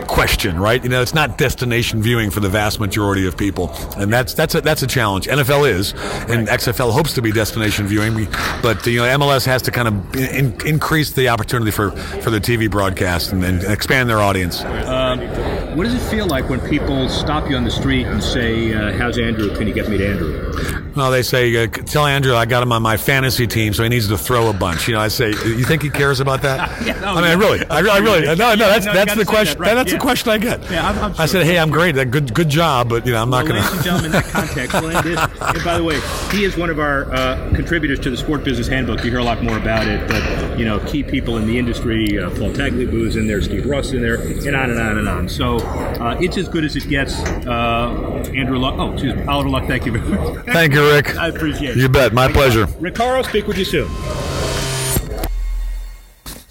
question, 0.06 0.58
right? 0.58 0.82
You 0.82 0.88
know, 0.90 1.02
it's 1.02 1.14
not 1.14 1.38
destination 1.38 2.02
viewing 2.02 2.30
for 2.30 2.40
the 2.40 2.48
vast 2.48 2.80
majority 2.80 3.26
of 3.26 3.36
people, 3.36 3.70
and 3.96 4.12
that's 4.12 4.34
that's 4.34 4.54
a 4.54 4.60
that's 4.60 4.82
a 4.82 4.86
challenge. 4.86 5.26
NFL 5.26 5.68
is, 5.68 5.92
and 6.28 6.48
XFL 6.48 6.92
hopes 6.92 7.14
to 7.14 7.22
be 7.22 7.32
destination 7.32 7.86
viewing, 7.86 8.28
but 8.62 8.86
you 8.86 8.98
know, 8.98 9.18
MLS 9.18 9.46
has 9.46 9.62
to 9.62 9.70
kind 9.70 9.88
of 9.88 10.16
in, 10.16 10.54
increase 10.66 11.12
the 11.12 11.28
opportunity 11.28 11.70
for 11.70 11.90
for 11.90 12.30
the 12.30 12.40
TV 12.40 12.70
broadcast 12.70 13.32
and, 13.32 13.44
and 13.44 13.64
expand 13.64 14.08
their 14.08 14.20
audience. 14.20 14.62
Um, 14.62 15.03
what 15.74 15.84
does 15.84 15.94
it 15.94 16.10
feel 16.10 16.26
like 16.26 16.48
when 16.48 16.60
people 16.60 17.08
stop 17.08 17.50
you 17.50 17.56
on 17.56 17.64
the 17.64 17.70
street 17.70 18.06
and 18.06 18.22
say, 18.22 18.72
uh, 18.72 18.92
"How's 18.96 19.18
Andrew? 19.18 19.54
Can 19.56 19.66
you 19.66 19.74
get 19.74 19.88
me 19.88 19.98
to 19.98 20.06
Andrew?" 20.06 20.92
Well, 20.94 21.10
they 21.10 21.22
say, 21.22 21.64
uh, 21.64 21.66
"Tell 21.66 22.06
Andrew 22.06 22.34
I 22.34 22.46
got 22.46 22.62
him 22.62 22.70
on 22.70 22.82
my 22.82 22.96
fantasy 22.96 23.46
team, 23.46 23.74
so 23.74 23.82
he 23.82 23.88
needs 23.88 24.08
to 24.08 24.16
throw 24.16 24.48
a 24.48 24.52
bunch." 24.52 24.86
You 24.86 24.94
know, 24.94 25.00
I 25.00 25.08
say, 25.08 25.30
"You 25.30 25.64
think 25.64 25.82
he 25.82 25.90
cares 25.90 26.20
about 26.20 26.42
that?" 26.42 26.70
yeah, 26.86 26.98
no, 27.00 27.14
I 27.14 27.28
mean, 27.28 27.38
really, 27.38 27.66
I, 27.66 27.78
I 27.78 27.98
really, 27.98 28.22
no, 28.26 28.34
no, 28.34 28.56
that's 28.56 28.86
no, 28.86 28.92
that's 28.92 29.14
the 29.16 29.24
question. 29.24 29.58
That, 29.58 29.66
right. 29.66 29.74
That's 29.74 29.90
yeah. 29.90 29.98
the 29.98 30.02
question 30.02 30.30
I 30.30 30.38
get. 30.38 30.70
Yeah, 30.70 30.88
I'm, 30.88 30.98
I'm 30.98 31.14
sure. 31.14 31.22
I 31.22 31.26
said, 31.26 31.44
"Hey, 31.44 31.58
I'm 31.58 31.70
great. 31.70 31.94
Good, 31.94 32.32
good 32.34 32.48
job," 32.48 32.88
but 32.88 33.04
you 33.04 33.12
know, 33.12 33.22
I'm 33.22 33.30
well, 33.30 33.44
not 33.44 33.50
going 33.50 33.62
to. 33.62 33.68
Ladies 33.68 33.74
and 33.74 33.84
gentlemen, 33.84 34.06
in 34.06 34.12
that 34.12 34.24
context, 34.24 34.80
we'll 34.80 35.02
this. 35.02 35.18
And 35.40 35.64
by 35.64 35.76
the 35.76 35.84
way, 35.84 36.00
he 36.30 36.44
is 36.44 36.56
one 36.56 36.70
of 36.70 36.78
our 36.78 37.12
uh, 37.12 37.52
contributors 37.54 37.98
to 38.00 38.10
the 38.10 38.16
Sport 38.16 38.44
Business 38.44 38.68
Handbook. 38.68 39.02
You 39.04 39.10
hear 39.10 39.18
a 39.18 39.24
lot 39.24 39.42
more 39.42 39.56
about 39.56 39.88
it, 39.88 40.06
but 40.06 40.58
you 40.58 40.64
know, 40.64 40.78
key 40.80 41.02
people 41.02 41.36
in 41.38 41.46
the 41.46 41.58
industry, 41.58 42.18
uh, 42.18 42.30
Paul 42.30 42.50
is 42.50 43.16
in 43.16 43.26
there, 43.26 43.42
Steve 43.42 43.66
Ross 43.66 43.92
in 43.92 44.00
there, 44.00 44.20
and 44.20 44.54
on 44.54 44.70
and 44.70 44.80
on 44.80 44.98
and 44.98 45.08
on. 45.08 45.28
So 45.28 45.63
uh, 45.64 46.16
it's 46.20 46.36
as 46.36 46.48
good 46.48 46.64
as 46.64 46.76
it 46.76 46.88
gets. 46.88 47.18
Uh, 47.46 48.24
Andrew 48.34 48.58
Luck. 48.58 48.74
Oh, 48.78 48.92
excuse 48.92 49.14
me, 49.14 49.24
Oliver 49.24 49.48
Luck. 49.48 49.66
Thank 49.66 49.86
you 49.86 49.92
very 49.92 50.08
much. 50.08 50.44
Thank 50.46 50.74
you, 50.74 50.90
Rick. 50.90 51.16
I 51.18 51.28
appreciate 51.28 51.70
it. 51.70 51.76
You 51.76 51.88
bet. 51.88 52.12
My 52.12 52.30
pleasure. 52.30 52.66
Ricardo, 52.78 53.26
speak 53.28 53.46
with 53.46 53.58
you 53.58 53.64
soon. 53.64 53.88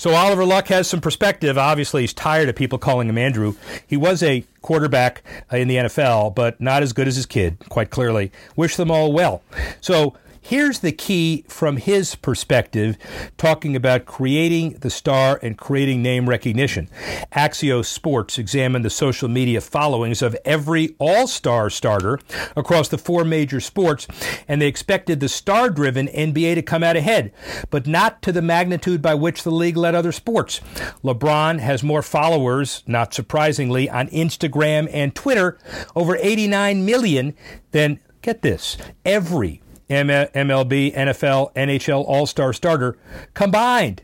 So 0.04 0.12
Oliver 0.16 0.44
Luck 0.44 0.68
has 0.68 0.90
some 0.90 1.00
perspective. 1.00 1.58
Obviously, 1.58 2.02
he's 2.02 2.14
tired 2.14 2.50
of 2.50 2.58
people 2.58 2.78
calling 2.78 3.08
him 3.08 3.18
Andrew. 3.18 3.56
He 3.88 3.96
was 3.96 4.22
a 4.22 4.44
quarterback 4.62 5.24
in 5.50 5.70
the 5.70 5.78
NFL, 5.78 6.36
but 6.36 6.60
not 6.60 6.84
as 6.84 6.92
good 6.92 7.08
as 7.08 7.16
his 7.16 7.26
kid, 7.26 7.58
quite 7.70 7.90
clearly. 7.90 8.30
Wish 8.58 8.76
them 8.76 8.92
all 8.92 9.14
well. 9.14 9.44
So 9.80 10.14
Here's 10.46 10.80
the 10.80 10.92
key 10.92 11.46
from 11.48 11.78
his 11.78 12.16
perspective, 12.16 12.98
talking 13.38 13.78
about 13.78 14.06
creating 14.06 14.72
the 14.82 14.90
star 14.90 15.40
and 15.42 15.58
creating 15.58 16.04
name 16.04 16.28
recognition. 16.28 16.90
Axios 17.32 17.86
Sports 17.86 18.38
examined 18.38 18.84
the 18.84 18.90
social 18.90 19.30
media 19.30 19.62
followings 19.62 20.22
of 20.22 20.36
every 20.44 20.98
all 21.00 21.28
star 21.28 21.70
starter 21.70 22.20
across 22.58 22.90
the 22.90 22.98
four 22.98 23.24
major 23.24 23.62
sports, 23.62 24.06
and 24.46 24.62
they 24.62 24.68
expected 24.68 25.22
the 25.22 25.30
star 25.30 25.70
driven 25.70 26.08
NBA 26.10 26.56
to 26.56 26.62
come 26.62 26.84
out 26.84 26.98
ahead, 26.98 27.32
but 27.70 27.88
not 27.88 28.22
to 28.24 28.34
the 28.34 28.42
magnitude 28.42 29.02
by 29.02 29.16
which 29.16 29.44
the 29.44 29.52
league 29.52 29.78
led 29.78 29.96
other 29.96 30.12
sports. 30.12 30.60
LeBron 31.06 31.60
has 31.60 31.84
more 31.84 32.02
followers, 32.02 32.84
not 32.86 33.14
surprisingly, 33.14 33.90
on 33.90 34.10
Instagram 34.10 34.90
and 34.92 35.16
Twitter, 35.16 35.58
over 35.96 36.18
89 36.18 36.84
million, 36.84 37.34
than, 37.72 38.02
get 38.22 38.42
this, 38.42 38.76
every 39.06 39.63
MLB, 39.90 40.94
NFL, 40.94 41.54
NHL 41.54 42.04
All 42.06 42.26
Star 42.26 42.54
starter 42.54 42.98
combined. 43.34 44.02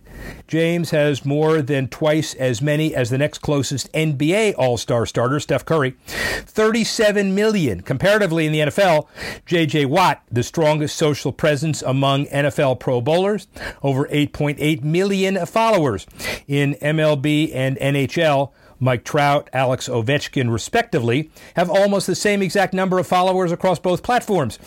James 0.47 0.89
has 0.91 1.25
more 1.25 1.61
than 1.61 1.87
twice 1.87 2.33
as 2.35 2.61
many 2.61 2.95
as 2.95 3.09
the 3.09 3.17
next 3.17 3.39
closest 3.39 3.91
NBA 3.93 4.53
All 4.57 4.77
Star 4.77 5.05
starter, 5.05 5.39
Steph 5.39 5.65
Curry. 5.65 5.95
37 6.07 7.35
million. 7.35 7.81
Comparatively 7.81 8.45
in 8.45 8.51
the 8.51 8.59
NFL, 8.59 9.07
J.J. 9.45 9.85
Watt, 9.85 10.21
the 10.31 10.43
strongest 10.43 10.95
social 10.95 11.31
presence 11.31 11.81
among 11.81 12.25
NFL 12.27 12.79
Pro 12.79 13.01
Bowlers, 13.01 13.47
over 13.81 14.05
8.8 14.05 14.83
million 14.83 15.45
followers. 15.45 16.05
In 16.47 16.75
MLB 16.75 17.53
and 17.53 17.77
NHL, 17.77 18.51
Mike 18.79 19.03
Trout, 19.03 19.49
Alex 19.53 19.87
Ovechkin, 19.87 20.51
respectively, 20.51 21.29
have 21.55 21.69
almost 21.69 22.07
the 22.07 22.15
same 22.15 22.41
exact 22.41 22.73
number 22.73 22.99
of 22.99 23.07
followers 23.07 23.51
across 23.51 23.79
both 23.79 24.03
platforms, 24.03 24.57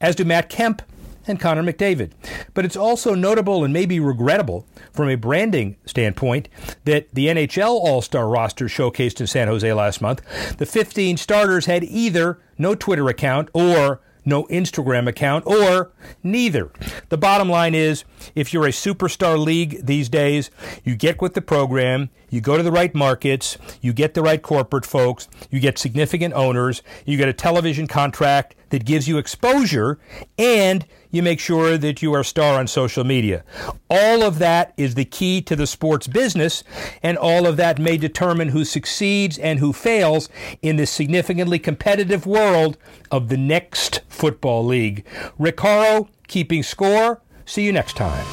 as 0.00 0.16
do 0.16 0.24
Matt 0.24 0.48
Kemp 0.48 0.82
and 1.26 1.38
Connor 1.38 1.62
McDavid. 1.62 2.12
But 2.54 2.64
it's 2.64 2.76
also 2.76 3.14
notable 3.14 3.64
and 3.64 3.72
maybe 3.72 4.00
regrettable 4.00 4.66
from 4.92 5.08
a 5.08 5.14
branding 5.14 5.76
standpoint 5.86 6.48
that 6.84 7.08
the 7.12 7.26
NHL 7.28 7.68
All 7.68 8.02
Star 8.02 8.28
roster 8.28 8.66
showcased 8.66 9.20
in 9.20 9.26
San 9.26 9.48
Jose 9.48 9.72
last 9.72 10.00
month, 10.00 10.56
the 10.58 10.66
15 10.66 11.16
starters 11.16 11.66
had 11.66 11.84
either 11.84 12.40
no 12.58 12.74
Twitter 12.74 13.08
account 13.08 13.48
or 13.54 14.00
no 14.24 14.44
Instagram 14.44 15.08
account, 15.08 15.46
or 15.46 15.92
neither. 16.22 16.70
The 17.08 17.18
bottom 17.18 17.48
line 17.48 17.74
is 17.74 18.04
if 18.34 18.52
you're 18.52 18.66
a 18.66 18.70
superstar 18.70 19.42
league 19.42 19.84
these 19.84 20.08
days, 20.08 20.50
you 20.84 20.96
get 20.96 21.20
with 21.20 21.34
the 21.34 21.42
program, 21.42 22.10
you 22.30 22.40
go 22.40 22.56
to 22.56 22.62
the 22.62 22.72
right 22.72 22.94
markets, 22.94 23.58
you 23.80 23.92
get 23.92 24.14
the 24.14 24.22
right 24.22 24.42
corporate 24.42 24.86
folks, 24.86 25.28
you 25.50 25.60
get 25.60 25.78
significant 25.78 26.34
owners, 26.34 26.82
you 27.04 27.16
get 27.16 27.28
a 27.28 27.32
television 27.32 27.86
contract 27.86 28.54
that 28.70 28.84
gives 28.84 29.06
you 29.06 29.18
exposure, 29.18 29.98
and 30.38 30.86
you 31.12 31.22
make 31.22 31.38
sure 31.38 31.78
that 31.78 32.02
you 32.02 32.12
are 32.14 32.20
a 32.20 32.24
star 32.24 32.58
on 32.58 32.66
social 32.66 33.04
media. 33.04 33.44
All 33.88 34.24
of 34.24 34.40
that 34.40 34.74
is 34.76 34.96
the 34.96 35.04
key 35.04 35.40
to 35.42 35.54
the 35.54 35.68
sports 35.68 36.08
business, 36.08 36.64
and 37.02 37.16
all 37.16 37.46
of 37.46 37.56
that 37.58 37.78
may 37.78 37.96
determine 37.96 38.48
who 38.48 38.64
succeeds 38.64 39.38
and 39.38 39.60
who 39.60 39.72
fails 39.72 40.28
in 40.62 40.76
this 40.76 40.90
significantly 40.90 41.60
competitive 41.60 42.26
world 42.26 42.76
of 43.12 43.28
the 43.28 43.36
next 43.36 44.00
football 44.08 44.64
league. 44.64 45.06
Rick 45.38 45.60
Horrow, 45.60 46.08
keeping 46.26 46.64
score. 46.64 47.20
See 47.44 47.64
you 47.64 47.72
next 47.72 47.96
time. 47.96 48.24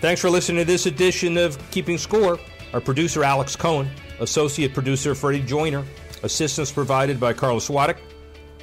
Thanks 0.00 0.20
for 0.20 0.30
listening 0.30 0.64
to 0.64 0.64
this 0.64 0.86
edition 0.86 1.36
of 1.36 1.58
Keeping 1.70 1.98
Score. 1.98 2.38
Our 2.72 2.80
producer, 2.80 3.22
Alex 3.22 3.54
Cohen. 3.54 3.88
Associate 4.18 4.72
producer, 4.72 5.14
Freddie 5.14 5.42
Joyner. 5.42 5.84
Assistance 6.22 6.72
provided 6.72 7.20
by 7.20 7.32
Carlos 7.32 7.68
Swadek, 7.68 7.98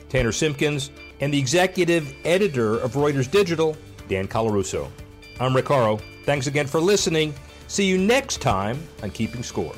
Tanner 0.09 0.31
Simpkins, 0.31 0.91
and 1.19 1.33
the 1.33 1.39
executive 1.39 2.13
editor 2.25 2.77
of 2.79 2.93
Reuters 2.93 3.29
Digital, 3.29 3.75
Dan 4.07 4.27
Colarusso. 4.27 4.89
I'm 5.39 5.55
Rick. 5.55 5.67
Thanks 6.25 6.47
again 6.47 6.67
for 6.67 6.79
listening. 6.79 7.33
See 7.67 7.85
you 7.85 7.97
next 7.97 8.41
time 8.41 8.79
on 9.03 9.11
Keeping 9.11 9.43
Score. 9.43 9.73